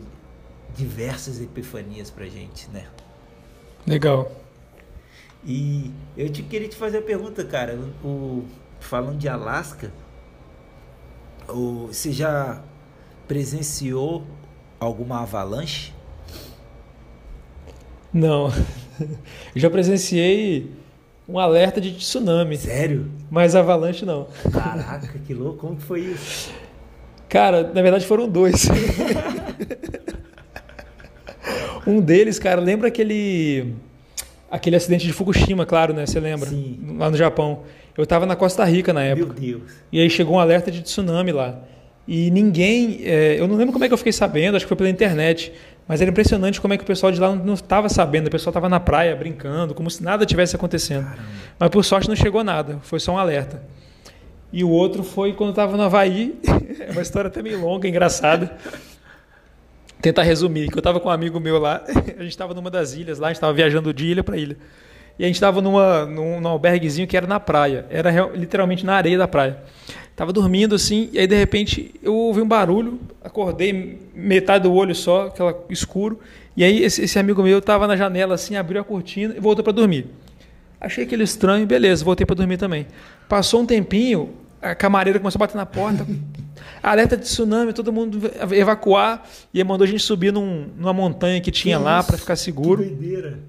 [0.76, 2.86] diversas epifanias pra gente, né?
[3.86, 4.32] Legal.
[5.44, 7.80] E eu te, queria te fazer a pergunta, cara.
[8.04, 8.44] O,
[8.80, 9.92] falando de Alasca,
[11.48, 12.62] o, você já
[13.28, 14.24] presenciou
[14.80, 15.94] alguma avalanche?
[18.14, 18.52] Não.
[19.56, 20.72] Eu já presenciei
[21.28, 22.58] um alerta de tsunami.
[22.58, 23.10] Sério?
[23.30, 24.28] Mas avalanche não.
[24.52, 25.60] Caraca, que louco.
[25.60, 26.52] Como que foi isso?
[27.30, 28.68] Cara, na verdade foram dois.
[31.90, 33.74] um deles, cara, lembra aquele
[34.50, 36.06] aquele acidente de Fukushima, claro, né?
[36.06, 36.50] Você lembra?
[36.50, 36.96] Sim.
[36.98, 37.62] Lá no Japão.
[37.96, 39.34] Eu estava na Costa Rica na época.
[39.40, 39.72] Meu Deus.
[39.92, 41.60] E aí chegou um alerta de tsunami lá.
[42.08, 44.78] E ninguém, é, eu não lembro como é que eu fiquei sabendo, acho que foi
[44.78, 45.54] pela internet,
[45.88, 48.50] mas era impressionante como é que o pessoal de lá não estava sabendo, o pessoal
[48.50, 51.04] estava na praia brincando, como se nada tivesse acontecendo.
[51.04, 51.24] Caramba.
[51.60, 53.62] Mas por sorte não chegou nada, foi só um alerta.
[54.52, 56.40] E o outro foi quando estava no Havaí,
[56.80, 58.58] é uma história até meio longa, engraçada.
[60.02, 62.93] Tentar resumir, que eu estava com um amigo meu lá, a gente estava numa das
[62.93, 64.58] ilhas lá, a gente estava viajando de ilha para ilha.
[65.18, 67.86] E a gente estava numa, num, num alberguezinho que era na praia.
[67.89, 69.58] Era real, literalmente na areia da praia.
[70.16, 74.95] Tava dormindo assim, e aí de repente eu ouvi um barulho, acordei metade do olho
[74.95, 76.20] só, aquela escuro.
[76.56, 79.64] E aí esse, esse amigo meu tava na janela assim, abriu a cortina e voltou
[79.64, 80.08] para dormir.
[80.80, 82.88] Achei aquele estranho, beleza, voltei para dormir também.
[83.28, 84.30] Passou um tempinho,
[84.62, 86.06] a camareira começou a bater na porta,
[86.82, 88.20] alerta de tsunami, todo mundo
[88.51, 92.36] evacuar, e mandou a gente subir num, numa montanha que tinha que lá para ficar
[92.36, 92.84] seguro.
[92.84, 93.39] Que doideira.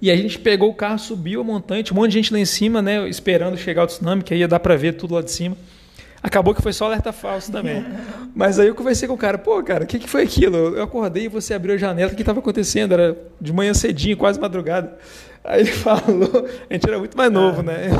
[0.00, 2.38] E a gente pegou o carro, subiu a montanha, tinha um monte de gente lá
[2.40, 5.22] em cima, né, esperando chegar o tsunami, que aí ia dar para ver tudo lá
[5.22, 5.56] de cima.
[6.20, 7.84] Acabou que foi só alerta falso também.
[8.34, 10.56] Mas aí eu conversei com o cara, pô, cara, o que, que foi aquilo?
[10.56, 12.92] Eu acordei e você abriu a janela, o que estava acontecendo?
[12.94, 14.96] Era de manhã cedinho, quase madrugada.
[15.44, 17.64] Aí ele falou, a gente era muito mais novo, é.
[17.64, 17.90] né?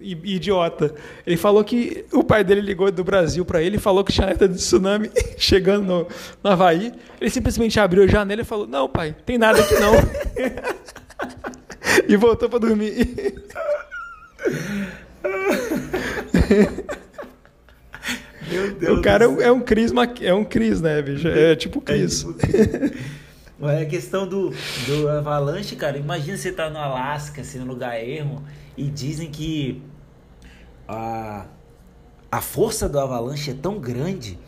[0.00, 0.94] Idiota.
[1.26, 4.26] Ele falou que o pai dele ligou do Brasil para ele e falou que tinha
[4.26, 6.06] alerta de tsunami chegando no,
[6.42, 6.92] no Havaí.
[7.20, 9.92] Ele simplesmente abriu a janela e falou: Não, pai, tem nada aqui não.
[12.08, 13.34] e voltou para dormir.
[18.50, 18.98] Meu Deus.
[18.98, 19.92] O cara é um, é um Cris,
[20.22, 21.28] é um Cris, né, bicho?
[21.28, 22.24] É tipo Cris.
[22.24, 23.18] É,
[23.60, 24.50] a questão do,
[24.86, 28.44] do avalanche, cara, imagina você tá no Alasca, assim, no lugar ermo,
[28.76, 29.82] e dizem que
[30.86, 31.46] a,
[32.30, 34.38] a força do avalanche é tão grande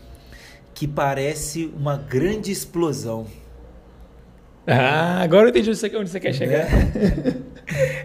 [0.73, 3.27] que parece uma grande explosão.
[4.67, 6.67] Ah, agora eu entendi onde você quer chegar.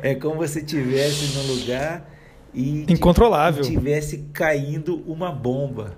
[0.01, 2.09] É, é como se estivesse num lugar
[2.53, 5.95] e incontrolável tivesse caindo uma bomba.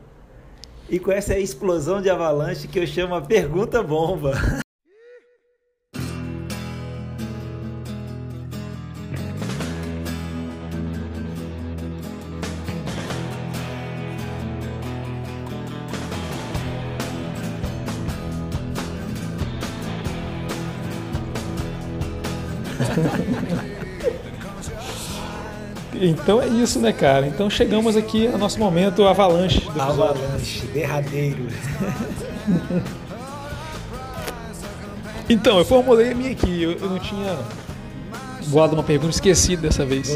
[0.89, 4.33] E com essa explosão de avalanche que eu chamo a pergunta bomba.
[26.07, 27.27] Então é isso, né, cara?
[27.27, 29.59] Então chegamos aqui ao nosso momento avalanche.
[29.59, 31.47] Do avalanche, derradeiro.
[35.29, 36.63] então, eu formulei a minha aqui.
[36.63, 37.37] Eu, eu não tinha
[38.43, 40.15] voado uma pergunta, esqueci dessa vez.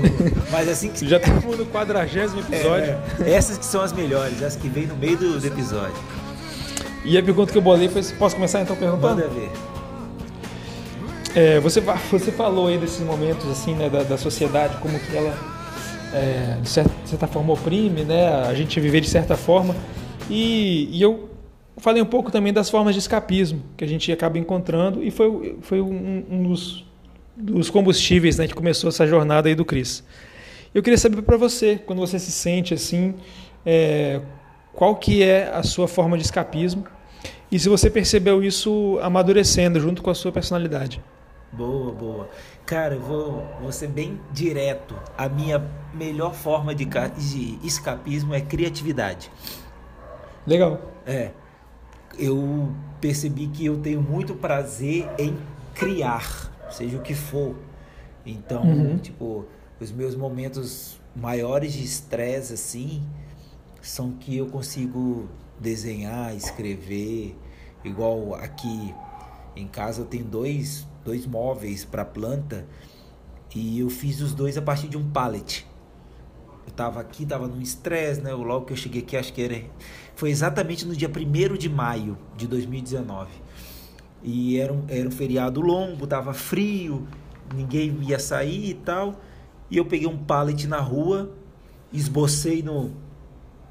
[0.49, 1.03] Mas assim que.
[1.07, 2.97] Já estamos no quadragésimo episódio.
[3.19, 5.97] É, essas que são as melhores, as que vêm no meio do, do episódio.
[7.03, 9.21] E a pergunta que eu bolei foi: posso começar então perguntando?
[9.21, 9.51] Manda ver.
[11.35, 11.81] É, você,
[12.11, 15.50] você falou aí desses momentos assim, né, da, da sociedade, como que ela
[16.13, 18.27] é, de certa, certa, forma oprime, né?
[18.27, 19.75] A gente viver de certa forma.
[20.29, 21.29] E, e, eu
[21.77, 25.57] falei um pouco também das formas de escapismo que a gente acaba encontrando e foi,
[25.61, 26.85] foi um, um dos,
[27.35, 30.03] dos, combustíveis né, que começou essa jornada aí do Cris.
[30.73, 33.15] Eu queria saber para você, quando você se sente assim,
[33.65, 34.21] é,
[34.73, 36.85] qual que é a sua forma de escapismo
[37.51, 41.01] e se você percebeu isso amadurecendo junto com a sua personalidade.
[41.51, 42.29] Boa, boa.
[42.71, 44.95] Cara, eu vou, vou ser bem direto.
[45.17, 45.59] A minha
[45.93, 49.29] melhor forma de, de escapismo é criatividade.
[50.47, 50.79] Legal.
[51.05, 51.31] É.
[52.17, 55.37] Eu percebi que eu tenho muito prazer em
[55.75, 57.57] criar, seja o que for.
[58.25, 58.97] Então, uhum.
[58.97, 59.45] tipo,
[59.77, 63.03] os meus momentos maiores de estresse, assim,
[63.81, 65.27] são que eu consigo
[65.59, 67.37] desenhar, escrever.
[67.83, 68.95] Igual aqui
[69.57, 72.65] em casa eu tenho dois dois móveis para planta
[73.53, 75.67] e eu fiz os dois a partir de um pallet.
[76.65, 78.31] Eu tava aqui, tava num estresse, né?
[78.33, 79.63] Logo que eu cheguei aqui, acho que era
[80.15, 83.29] foi exatamente no dia 1 de maio de 2019.
[84.23, 87.07] E era um, era um feriado longo, tava frio,
[87.53, 89.19] ninguém ia sair e tal.
[89.69, 91.31] E eu peguei um pallet na rua,
[91.91, 92.91] esbocei no,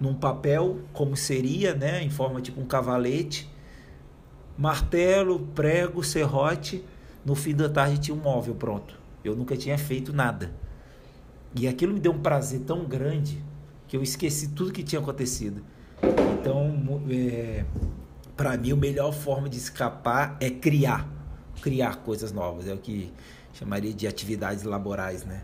[0.01, 3.49] num papel como seria, né, em forma tipo um cavalete,
[4.59, 6.85] martelo, prego, serrote
[7.25, 8.99] no fim da tarde tinha um móvel pronto.
[9.25, 10.51] Eu nunca tinha feito nada.
[11.55, 13.43] E aquilo me deu um prazer tão grande
[13.89, 15.63] que eu esqueci tudo que tinha acontecido.
[16.41, 17.65] Então, é,
[18.37, 21.09] para mim, a melhor forma de escapar é criar.
[21.61, 22.67] Criar coisas novas.
[22.67, 23.13] É o que
[23.53, 25.43] chamaria de atividades laborais, né?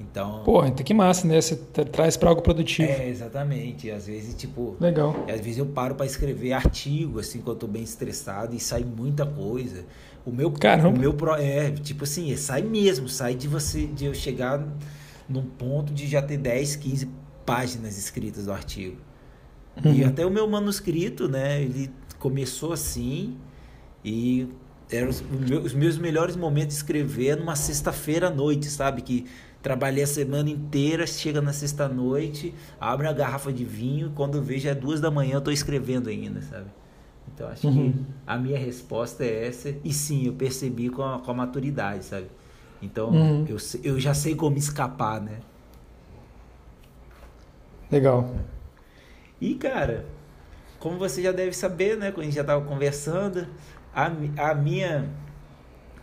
[0.00, 0.42] Então.
[0.44, 1.40] Pô, então que massa, né?
[1.40, 2.90] Você traz para algo produtivo.
[2.90, 3.90] É, exatamente.
[3.90, 4.76] Às vezes, tipo.
[4.80, 5.24] Legal.
[5.28, 8.84] Às vezes eu paro para escrever artigo, assim, quando eu tô bem estressado e sai
[8.84, 9.84] muita coisa.
[10.24, 10.96] O meu, Caramba.
[10.96, 14.62] o meu é, tipo assim, sai mesmo, sai de você, de eu chegar
[15.28, 17.08] num ponto de já ter 10, 15
[17.46, 18.96] páginas escritas do artigo.
[19.82, 19.94] Uhum.
[19.94, 23.36] E até o meu manuscrito, né, ele começou assim
[24.04, 24.48] e
[24.90, 25.22] eram os,
[25.64, 29.02] os meus melhores momentos de escrever numa sexta-feira à noite, sabe?
[29.02, 29.26] Que
[29.62, 34.74] trabalhei a semana inteira, chega na sexta-noite, abre a garrafa de vinho, quando vejo é
[34.74, 36.66] duas da manhã, eu tô escrevendo ainda, sabe?
[37.34, 37.92] Então acho uhum.
[37.92, 39.74] que a minha resposta é essa.
[39.84, 42.26] E sim, eu percebi com a, com a maturidade, sabe?
[42.82, 43.46] Então uhum.
[43.48, 45.38] eu, eu já sei como escapar, né?
[47.90, 48.34] Legal.
[49.40, 50.04] E cara,
[50.78, 52.10] como você já deve saber, né?
[52.10, 53.46] Quando a gente já estava conversando,
[53.94, 54.10] a,
[54.50, 55.08] a minha.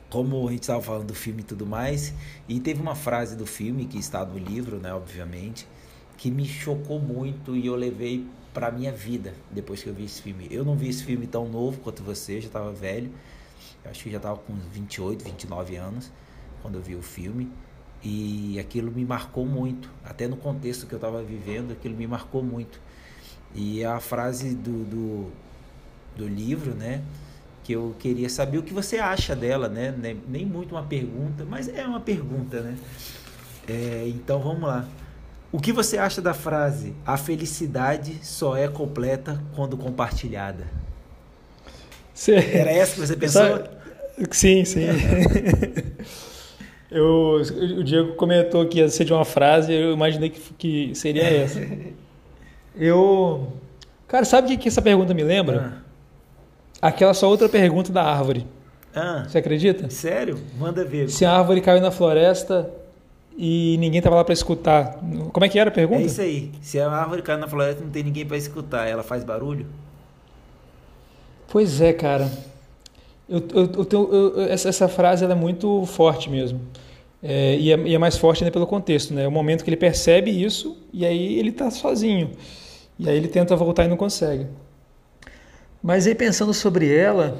[0.09, 2.13] Como a gente estava falando do filme e tudo mais,
[2.47, 4.93] e teve uma frase do filme que está no livro, né?
[4.93, 5.67] Obviamente,
[6.17, 10.21] que me chocou muito e eu levei para minha vida depois que eu vi esse
[10.21, 10.47] filme.
[10.49, 13.11] Eu não vi esse filme tão novo quanto você, já estava velho.
[13.83, 16.11] Eu acho que já estava com 28, 29 anos
[16.61, 17.51] quando eu vi o filme.
[18.03, 22.43] E aquilo me marcou muito, até no contexto que eu estava vivendo, aquilo me marcou
[22.43, 22.79] muito.
[23.53, 25.31] E a frase do, do,
[26.15, 27.03] do, livro, né?
[27.65, 29.93] Que eu queria saber o que você acha dela, né?
[30.27, 32.77] Nem muito uma pergunta, mas é uma pergunta, né?
[33.67, 34.87] É, então vamos lá.
[35.51, 40.67] O que você acha da frase a felicidade só é completa quando compartilhada?
[42.33, 43.63] Era essa que você pensou?
[44.31, 44.85] Sim, sim.
[46.89, 47.41] Eu,
[47.77, 51.59] o Diego comentou que ia ser de uma frase, eu imaginei que, que seria essa.
[52.77, 53.53] Eu.
[54.07, 55.73] Cara, sabe o que, que essa pergunta me lembra?
[55.73, 55.84] Ah.
[56.81, 58.45] Aquela só outra pergunta da árvore.
[58.93, 59.25] Ah.
[59.27, 59.89] Você acredita?
[59.89, 60.39] Sério?
[60.57, 61.09] Manda ver.
[61.09, 62.69] Se a árvore caiu na floresta
[63.37, 64.99] e ninguém estava lá para escutar.
[65.31, 66.01] Como é que era a pergunta?
[66.01, 66.51] É isso aí.
[66.61, 69.65] Se a árvore caiu na floresta e não tem ninguém para escutar, ela faz barulho?
[71.49, 72.31] Pois é, cara.
[73.27, 76.61] Eu, eu, eu tenho, essa, essa, frase é muito forte mesmo.
[77.21, 79.23] É, e, é, e, é, mais forte ainda pelo contexto, né?
[79.23, 82.31] É o momento que ele percebe isso e aí ele está sozinho.
[82.99, 84.47] E aí ele tenta voltar e não consegue.
[85.85, 87.37] Mas aí pensando sobre ela,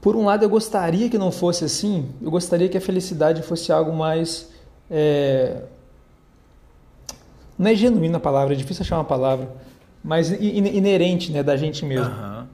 [0.00, 3.70] por um lado eu gostaria que não fosse assim, eu gostaria que a felicidade fosse
[3.70, 4.50] algo mais.
[4.90, 5.62] É...
[7.56, 9.54] Não é genuína a palavra, é difícil achar uma palavra,
[10.02, 12.12] mas inerente né, da gente mesmo.
[12.12, 12.46] Uhum.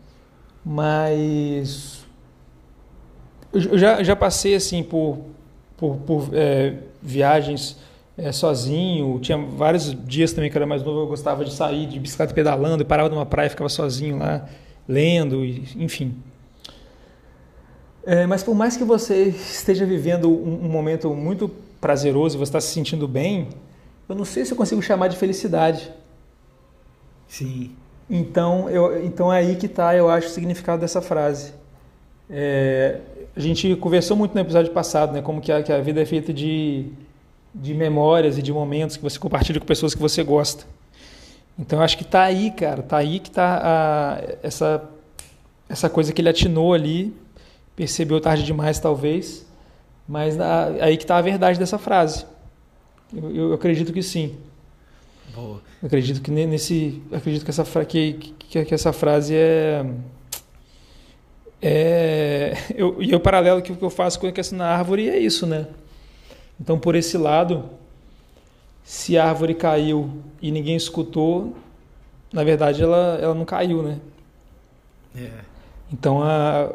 [0.62, 2.04] Mas
[3.54, 5.20] eu já, já passei assim por,
[5.78, 7.78] por, por é, viagens
[8.16, 9.18] é, sozinho.
[9.20, 12.32] Tinha vários dias também que eu era mais novo, eu gostava de sair de bicicleta
[12.32, 14.48] pedalando e parava numa praia e ficava sozinho lá,
[14.88, 16.14] lendo, e, enfim.
[18.06, 21.50] É, mas por mais que você esteja vivendo um, um, momento muito
[21.80, 23.48] prazeroso, você está se sentindo bem,
[24.08, 25.90] eu não sei se eu consigo chamar de felicidade.
[27.26, 27.72] Sim.
[28.08, 31.54] Então, eu, então é aí que está, eu acho, o significado dessa frase.
[32.28, 33.00] É,
[33.34, 35.22] a gente conversou muito no episódio passado, né?
[35.22, 36.90] Como que a, que a vida é feita de,
[37.54, 40.64] de memórias e de momentos que você compartilha com pessoas que você gosta.
[41.58, 44.90] Então acho que tá aí, cara, tá aí que tá a, essa
[45.68, 47.14] essa coisa que ele atinou ali,
[47.74, 49.46] percebeu tarde demais talvez,
[50.06, 52.26] mas a, aí que tá a verdade dessa frase.
[53.14, 54.34] Eu, eu acredito que sim.
[55.34, 55.60] Boa.
[55.82, 59.84] Eu acredito que nesse, acredito que essa que, que, que essa frase é
[61.66, 65.46] é, eu, e o paralelo que eu faço com a questão da árvore é isso,
[65.46, 65.66] né?
[66.60, 67.68] Então, por esse lado,
[68.84, 71.56] se a árvore caiu e ninguém escutou,
[72.32, 73.98] na verdade ela, ela não caiu, né?
[75.16, 75.30] É.
[75.92, 76.72] Então a,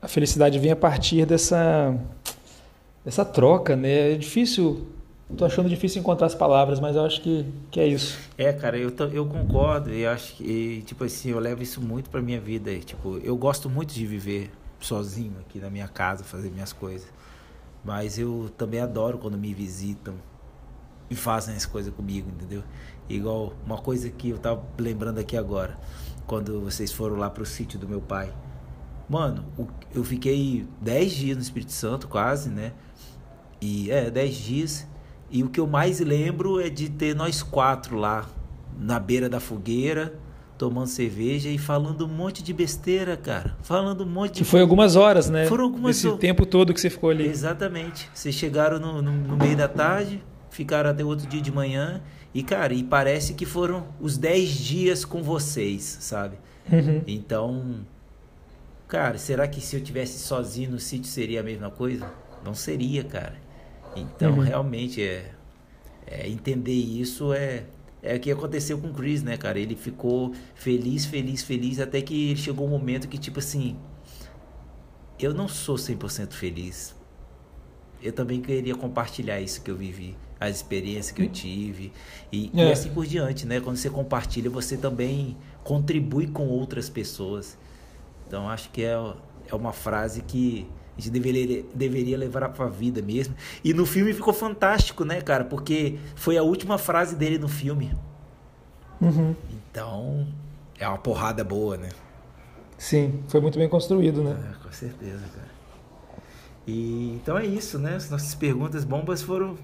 [0.00, 1.96] a felicidade vem a partir dessa,
[3.04, 4.12] dessa troca, né?
[4.12, 4.86] É difícil
[5.36, 8.18] Tô achando difícil encontrar as palavras, mas eu acho que, que é isso.
[8.36, 12.20] É, cara, eu, eu concordo e acho que, tipo assim, eu levo isso muito pra
[12.20, 12.76] minha vida.
[12.80, 17.08] Tipo, eu gosto muito de viver sozinho aqui na minha casa, fazer minhas coisas.
[17.84, 20.14] Mas eu também adoro quando me visitam
[21.10, 22.62] e fazem as coisas comigo, entendeu?
[23.08, 25.78] Igual uma coisa que eu tava lembrando aqui agora,
[26.26, 28.32] quando vocês foram lá pro sítio do meu pai.
[29.08, 29.44] Mano,
[29.94, 32.72] eu fiquei 10 dias no Espírito Santo, quase, né?
[33.60, 34.86] E é, 10 dias.
[35.30, 38.26] E o que eu mais lembro é de ter nós quatro lá
[38.78, 40.18] na beira da fogueira,
[40.62, 43.56] tomando cerveja e falando um monte de besteira, cara.
[43.62, 44.38] Falando um monte de.
[44.38, 45.46] Que foi algumas horas, né?
[45.46, 47.26] Foram algumas Esse tempo todo que você ficou ali.
[47.26, 48.08] Exatamente.
[48.14, 52.00] Vocês chegaram no, no, no, meio da tarde, ficaram até outro dia de manhã.
[52.32, 56.36] E, cara, e parece que foram os dez dias com vocês, sabe?
[56.70, 57.02] Uhum.
[57.08, 57.80] Então,
[58.86, 62.08] cara, será que se eu tivesse sozinho no sítio seria a mesma coisa?
[62.44, 63.34] Não seria, cara.
[63.96, 64.40] Então, uhum.
[64.42, 65.32] realmente, é,
[66.06, 67.64] é, entender isso é,
[68.02, 69.58] é o que aconteceu com o Chris, né, cara?
[69.58, 73.76] Ele ficou feliz, feliz, feliz, até que chegou um momento que, tipo assim,
[75.18, 76.96] eu não sou 100% feliz.
[78.02, 81.92] Eu também queria compartilhar isso que eu vivi, as experiências que eu tive,
[82.32, 82.68] e, é.
[82.68, 83.60] e assim por diante, né?
[83.60, 87.56] Quando você compartilha, você também contribui com outras pessoas.
[88.26, 88.96] Então, acho que é,
[89.46, 93.34] é uma frase que a gente deveria, deveria levar para a vida mesmo.
[93.64, 95.44] E no filme ficou fantástico, né, cara?
[95.44, 97.94] Porque foi a última frase dele no filme.
[99.00, 99.34] Uhum.
[99.50, 100.26] Então,
[100.78, 101.88] é uma porrada boa, né?
[102.76, 104.36] Sim, foi muito bem construído, né?
[104.52, 105.50] É, com certeza, cara.
[106.66, 107.96] E, então é isso, né?
[107.96, 109.56] As nossas perguntas bombas foram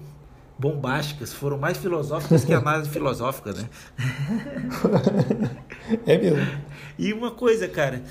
[0.57, 3.69] bombásticas, foram mais filosóficas que a análise filosófica, né?
[6.05, 6.45] é mesmo.
[6.97, 8.03] E uma coisa, cara,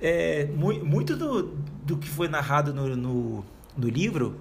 [0.00, 3.44] é, muito do, do que foi narrado no, no,
[3.76, 4.36] no livro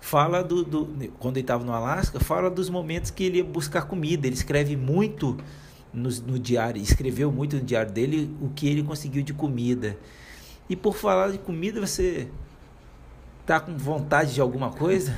[0.00, 0.88] fala do, do
[1.18, 4.26] quando ele estava no Alasca, fala dos momentos que ele ia buscar comida.
[4.26, 5.36] Ele escreve muito
[5.92, 9.96] no, no, diário, escreveu muito no diário dele o que ele conseguiu de comida.
[10.68, 12.28] E por falar de comida, você
[13.44, 15.14] tá com vontade de alguma coisa?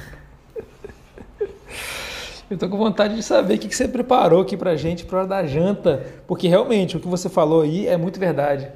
[2.50, 5.26] Eu tô com vontade de saber o que, você preparou aqui pra gente para hora
[5.26, 8.70] da janta, porque realmente o que você falou aí é muito verdade.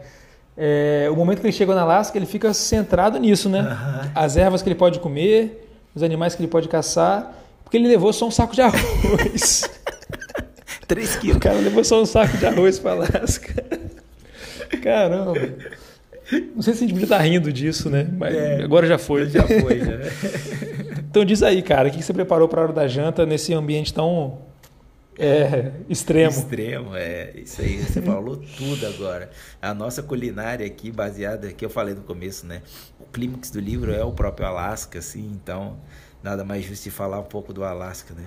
[0.56, 3.60] É, o momento que ele chegou na Alasca, ele fica centrado nisso, né?
[3.60, 4.10] Uhum.
[4.14, 7.32] As ervas que ele pode comer, os animais que ele pode caçar,
[7.62, 9.68] porque ele levou só um saco de arroz.
[10.88, 11.36] 3 quilos.
[11.36, 13.64] O cara levou só um saco de arroz para Alasca.
[14.82, 15.34] Caramba.
[16.54, 18.08] Não sei se a gente podia estar rindo disso, né?
[18.16, 19.28] Mas é, agora já foi.
[19.28, 19.98] Já foi, já.
[20.98, 23.92] então diz aí, cara, o que você preparou para a hora da janta nesse ambiente
[23.92, 24.38] tão
[25.18, 26.30] é, extremo?
[26.30, 27.32] Extremo, é.
[27.36, 29.30] Isso aí, você falou tudo agora.
[29.60, 32.62] A nossa culinária aqui, baseada, que eu falei no começo, né?
[33.00, 35.78] O clímax do livro é o próprio Alasca, assim, então
[36.22, 38.26] nada mais justo de falar um pouco do Alasca, né?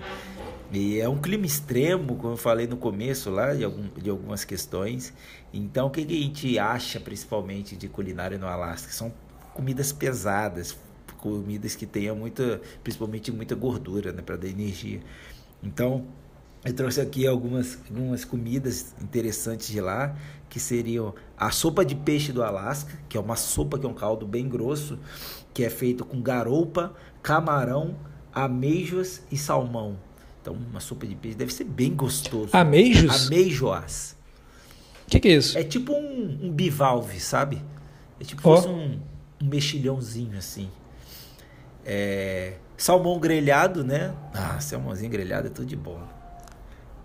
[0.71, 4.45] E é um clima extremo, como eu falei no começo lá, de, algum, de algumas
[4.45, 5.13] questões.
[5.53, 8.91] Então, o que, que a gente acha principalmente de culinária no Alasca?
[8.91, 9.11] São
[9.53, 10.77] comidas pesadas,
[11.17, 15.01] comidas que tenham muita, principalmente muita gordura, né, para dar energia.
[15.61, 16.05] Então,
[16.63, 20.15] eu trouxe aqui algumas, algumas comidas interessantes de lá,
[20.49, 23.93] que seriam a sopa de peixe do Alasca, que é uma sopa que é um
[23.93, 24.99] caldo bem grosso,
[25.53, 27.95] que é feito com garoupa, camarão,
[28.33, 29.97] ameijoas e salmão.
[30.41, 32.49] Então, uma sopa de peixe deve ser bem gostoso.
[32.51, 33.27] Ameijos?
[33.27, 34.17] Ameijoas.
[35.07, 35.57] O que, que, é isso?
[35.57, 37.61] É tipo um, um bivalve, sabe?
[38.19, 38.67] É tipo oh.
[38.67, 38.99] um,
[39.41, 40.69] um mexilhãozinho assim.
[41.85, 44.13] É, salmão grelhado, né?
[44.33, 46.18] Ah, salmãozinho grelhado é tudo de bom.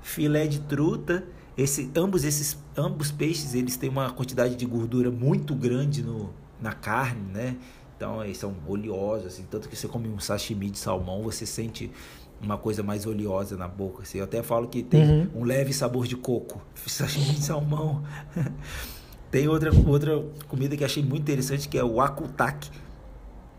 [0.05, 1.27] Filé de truta.
[1.57, 6.31] Esse, ambos esses ambos peixes eles têm uma quantidade de gordura muito grande no,
[6.61, 7.57] na carne, né?
[7.97, 11.91] Então eles são oleosos, assim, tanto que você come um sashimi de salmão, você sente
[12.39, 14.03] uma coisa mais oleosa na boca.
[14.03, 14.19] Assim.
[14.19, 15.29] Eu até falo que tem uhum.
[15.37, 16.61] um leve sabor de coco.
[16.87, 18.03] Sashimi de salmão.
[19.31, 22.71] tem outra, outra comida que achei muito interessante que é o akutaki.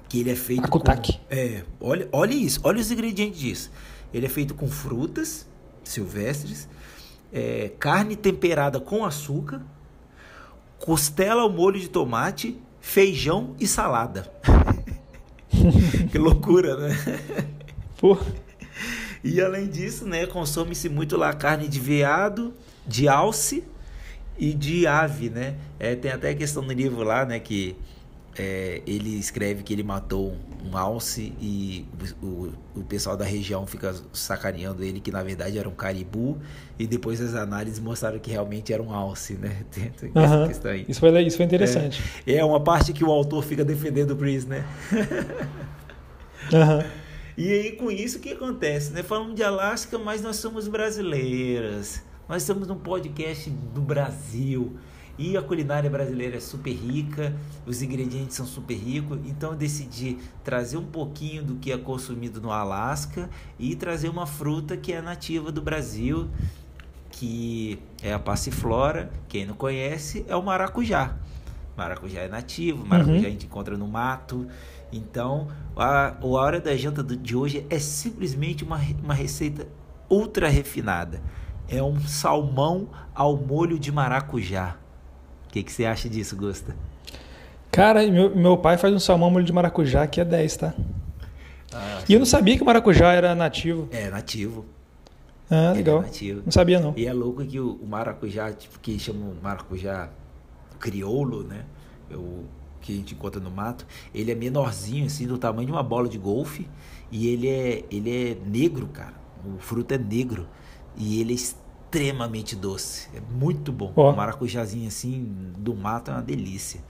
[0.07, 1.13] Que ele é feito akutaki.
[1.13, 1.19] com.
[1.29, 3.71] É, olha, olha isso, olha os ingredientes disso.
[4.13, 5.47] Ele é feito com frutas
[5.89, 6.67] silvestres,
[7.31, 9.61] é, carne temperada com açúcar,
[10.79, 14.31] costela ao molho de tomate, feijão e salada.
[16.11, 16.95] que loucura, né?
[17.97, 18.17] Pô.
[19.23, 22.53] E além disso, né, consome-se muito lá carne de veado,
[22.85, 23.63] de alce
[24.37, 25.55] e de ave, né?
[25.79, 27.75] É, tem até a questão no livro lá, né, que
[28.37, 31.87] é, ele escreve que ele matou um alce e
[32.21, 36.37] o, o, pessoal da região fica sacaneando ele que na verdade era um caribu
[36.77, 39.63] e depois as análises mostraram que realmente era um alce, né?
[40.15, 40.51] Uhum.
[40.87, 42.03] Isso foi, isso foi interessante.
[42.25, 44.65] É, é, uma parte que o autor fica defendendo o Chris, né?
[46.51, 46.83] uhum.
[47.37, 49.03] E aí com isso o que acontece, né?
[49.03, 52.01] Falamos de Alasca, mas nós somos brasileiras.
[52.27, 54.75] Nós estamos num podcast do Brasil.
[55.17, 57.33] E a culinária brasileira é super rica,
[57.65, 62.41] os ingredientes são super ricos, então eu decidi trazer um pouquinho do que é consumido
[62.41, 66.29] no Alasca e trazer uma fruta que é nativa do Brasil,
[67.09, 69.09] que é a passiflora.
[69.29, 71.15] Quem não conhece é o maracujá.
[71.77, 73.25] Maracujá é nativo, maracujá uhum.
[73.25, 74.45] a gente encontra no mato.
[74.91, 75.47] Então,
[75.77, 79.65] a, a hora da janta de hoje é simplesmente uma, uma receita
[80.09, 81.21] ultra refinada.
[81.69, 84.77] É um salmão ao molho de maracujá
[85.55, 86.75] que, que você acha disso, Gusta?
[87.71, 90.73] Cara, meu, meu pai faz um salmão molho de maracujá que é 10, tá?
[91.73, 93.87] Ah, e eu não sabia que o maracujá era nativo.
[93.91, 94.65] É, nativo.
[95.49, 95.99] Ah, é legal.
[95.99, 96.41] É nativo.
[96.45, 96.93] Não sabia, não.
[96.97, 100.09] E é louco que o, o maracujá, tipo, que chama maracujá
[100.79, 101.63] crioulo, né?
[102.11, 102.43] O,
[102.81, 106.07] que a gente encontra no mato, ele é menorzinho, assim, do tamanho de uma bola
[106.07, 106.67] de golfe.
[107.11, 109.13] E ele é, ele é negro, cara.
[109.43, 110.47] O fruto é negro.
[110.95, 111.37] E ele é
[111.95, 113.07] extremamente doce.
[113.15, 113.93] É muito bom.
[113.95, 114.09] Oh.
[114.09, 116.81] Um maracujazinho assim do mato é uma delícia.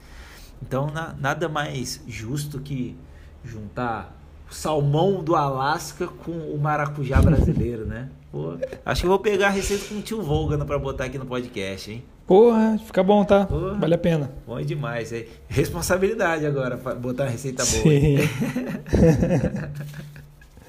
[0.60, 2.96] Então, na, nada mais justo que
[3.44, 4.18] juntar
[4.50, 8.08] o salmão do Alasca com o maracujá brasileiro, né?
[8.32, 11.16] Pô, acho que eu vou pegar a receita com o tio Volga para botar aqui
[11.16, 12.02] no podcast, hein?
[12.26, 13.46] Porra, fica bom, tá?
[13.46, 14.32] Porra, vale a pena.
[14.44, 15.12] Bom demais.
[15.12, 17.82] É responsabilidade agora, botar a receita boa.
[17.84, 18.16] Sim.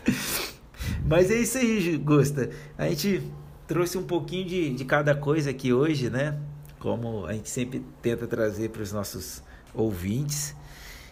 [1.04, 2.52] Mas é isso aí, Gusta.
[2.78, 3.24] A gente
[3.68, 6.38] trouxe um pouquinho de, de cada coisa aqui hoje, né?
[6.80, 9.44] Como a gente sempre tenta trazer para os nossos
[9.74, 10.56] ouvintes.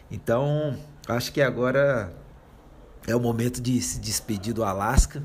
[0.10, 0.78] Então,
[1.08, 2.14] acho que agora
[3.08, 5.22] é o momento de se despedir do Alasca,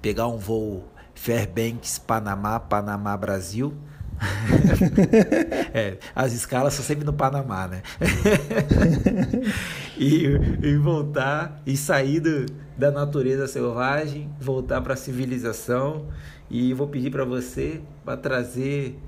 [0.00, 3.74] pegar um voo Fairbanks, Panamá, Panamá, Brasil.
[5.74, 7.82] é, as escalas são sempre no Panamá, né?
[9.98, 10.26] e,
[10.62, 12.46] e, voltar e sair do,
[12.76, 16.06] da natureza selvagem, voltar para a civilização.
[16.52, 18.98] E vou pedir para você para trazer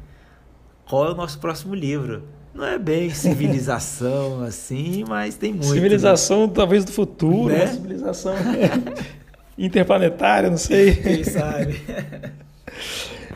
[0.89, 2.23] qual é o nosso próximo livro.
[2.55, 5.67] Não é bem civilização assim, mas tem muito.
[5.67, 6.53] Civilização né?
[6.55, 7.67] talvez do futuro, né?
[7.67, 8.35] civilização
[9.59, 10.97] interplanetária, não sei.
[10.97, 11.83] Quem sabe.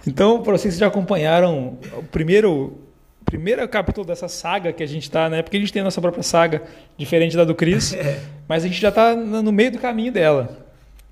[0.06, 2.78] então, para vocês que já acompanharam o primeiro
[3.26, 5.42] primeiro capítulo dessa saga que a gente está, né?
[5.42, 6.62] Porque a gente tem a nossa própria saga,
[6.96, 8.22] diferente da do Chris, é.
[8.48, 10.66] mas a gente já está no meio do caminho dela.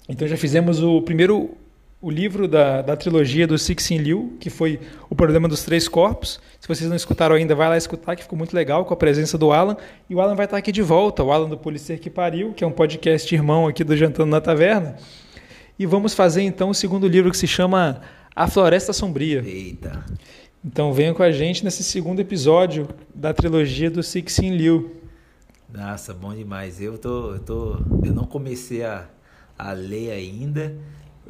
[0.09, 1.55] Então já fizemos o primeiro
[2.07, 4.79] o livro da, da trilogia do Cixin Liu, que foi
[5.11, 6.39] O Problema dos Três Corpos.
[6.61, 9.37] Se vocês não escutaram ainda, vai lá escutar, que ficou muito legal com a presença
[9.37, 9.77] do Alan.
[10.09, 12.63] E o Alan vai estar aqui de volta, o Alan do Policer que Pariu, que
[12.63, 14.95] é um podcast irmão aqui do Jantando na Taverna.
[15.77, 18.01] E vamos fazer então o segundo livro que se chama
[18.37, 19.43] A Floresta Sombria.
[19.45, 20.05] Eita.
[20.65, 24.95] Então venham com a gente nesse segundo episódio da trilogia do Cixin Liu.
[25.75, 26.81] Nossa, bom demais.
[26.81, 29.09] Eu tô, eu tô, eu não comecei a,
[29.59, 30.73] a ler ainda,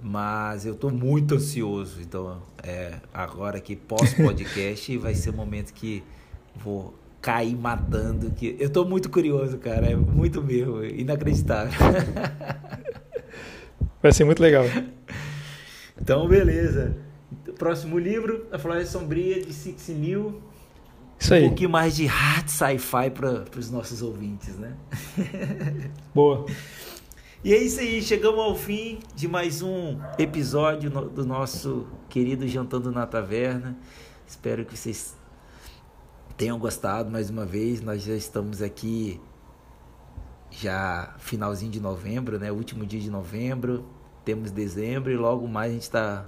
[0.03, 2.01] mas eu estou muito ansioso.
[2.01, 6.03] Então, é, agora que pós-podcast vai ser o momento que
[6.55, 8.31] vou cair matando.
[8.31, 9.87] Que eu estou muito curioso, cara.
[9.87, 11.73] É muito mesmo, inacreditável.
[14.03, 14.65] Vai ser muito legal.
[16.01, 16.97] Então, beleza.
[17.59, 20.41] Próximo livro, A Floresta Sombria, de Six New.
[21.19, 21.45] Isso aí.
[21.45, 24.75] Um pouquinho mais de hard sci-fi para os nossos ouvintes, né?
[26.15, 26.47] Boa.
[27.47, 32.91] E é isso aí, chegamos ao fim de mais um episódio do nosso querido Jantando
[32.91, 33.79] na Taverna.
[34.27, 35.15] Espero que vocês
[36.37, 37.81] tenham gostado mais uma vez.
[37.81, 39.21] Nós já estamos aqui
[40.51, 42.51] já finalzinho de novembro, né?
[42.51, 43.87] Último dia de novembro.
[44.25, 46.27] Temos dezembro e logo mais a gente está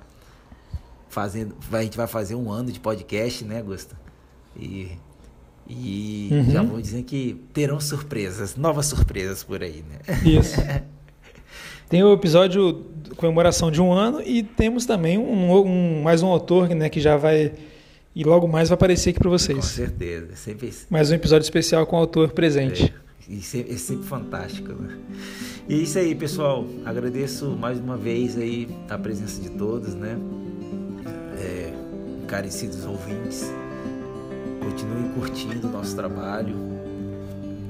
[1.09, 3.99] fazendo, a gente vai fazer um ano de podcast, né, Gusta?
[4.55, 4.97] E
[5.69, 6.51] e uhum.
[6.53, 9.99] já vou dizer que terão surpresas, novas surpresas por aí, né?
[10.25, 10.55] Isso.
[11.89, 12.85] Tem o episódio
[13.17, 17.17] comemoração de um ano e temos também um, um, mais um autor né, que já
[17.17, 17.53] vai
[18.15, 19.59] e logo mais vai aparecer aqui para vocês.
[19.59, 20.73] Com certeza, sempre.
[20.91, 22.93] Mais um episódio especial com o autor presente.
[23.29, 24.71] É, isso é, é sempre fantástico.
[24.73, 24.99] Né?
[25.67, 26.67] E é isso aí, pessoal.
[26.85, 30.19] Agradeço mais uma vez aí a presença de todos, né?
[31.39, 31.73] É,
[32.23, 33.51] encarecidos ouvintes.
[34.61, 36.68] Continuem curtindo o nosso trabalho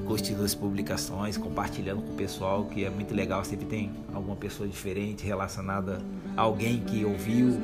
[0.09, 3.45] curtindo as publicações, compartilhando com o pessoal, que é muito legal.
[3.45, 6.01] Sempre tem alguma pessoa diferente relacionada
[6.35, 7.61] a alguém que ouviu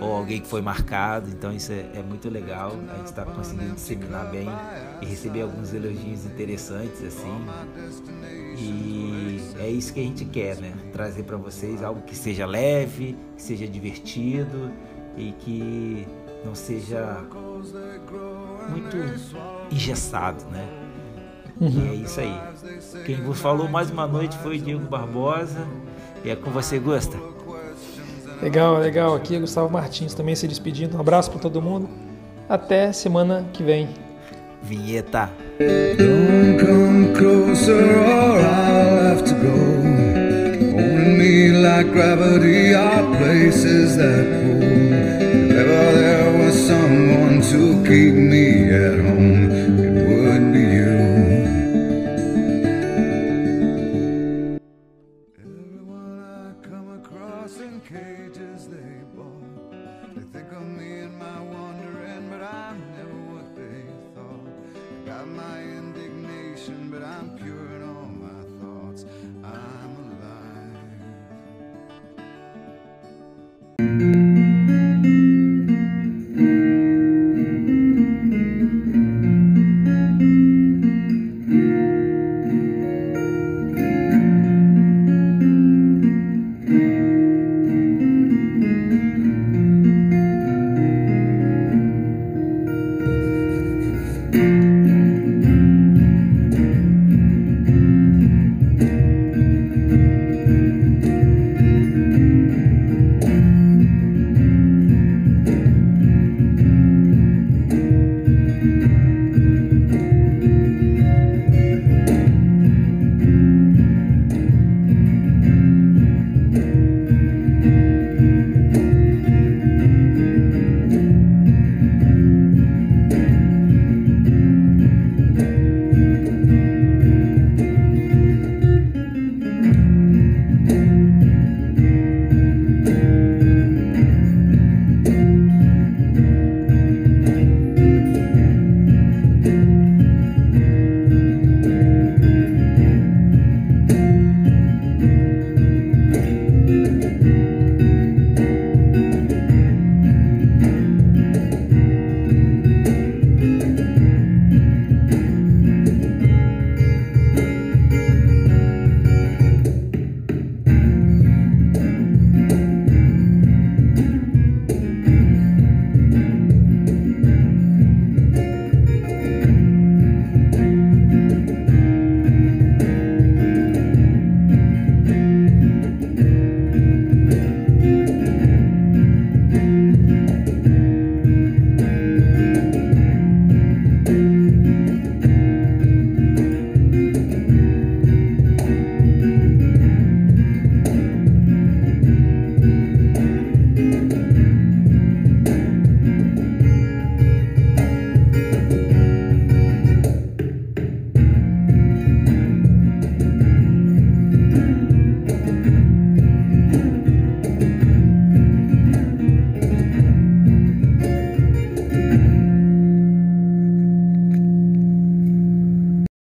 [0.00, 1.30] ou alguém que foi marcado.
[1.30, 2.72] Então isso é, é muito legal.
[2.92, 4.48] A gente está conseguindo disseminar bem
[5.00, 7.46] e receber alguns elogios interessantes assim.
[8.58, 10.74] E é isso que a gente quer, né?
[10.92, 14.72] Trazer para vocês algo que seja leve, que seja divertido
[15.16, 16.08] e que
[16.44, 17.24] não seja
[18.68, 18.96] muito
[19.70, 20.83] engessado, né?
[21.60, 21.68] Uhum.
[21.68, 22.40] E é isso aí.
[23.04, 25.66] Quem vos falou mais uma noite foi o Diego Barbosa.
[26.24, 27.16] E é com você, Gusta.
[28.42, 29.14] Legal, legal.
[29.14, 30.96] Aqui é Gustavo Martins também se despedindo.
[30.96, 31.88] Um abraço para todo mundo.
[32.48, 33.88] Até semana que vem.
[34.62, 35.30] Vinheta.
[35.96, 39.74] Don't come closer or I'll have to go.
[41.24, 44.62] me like gravity are places that pull.
[44.62, 49.63] If ever there was someone to keep me at home,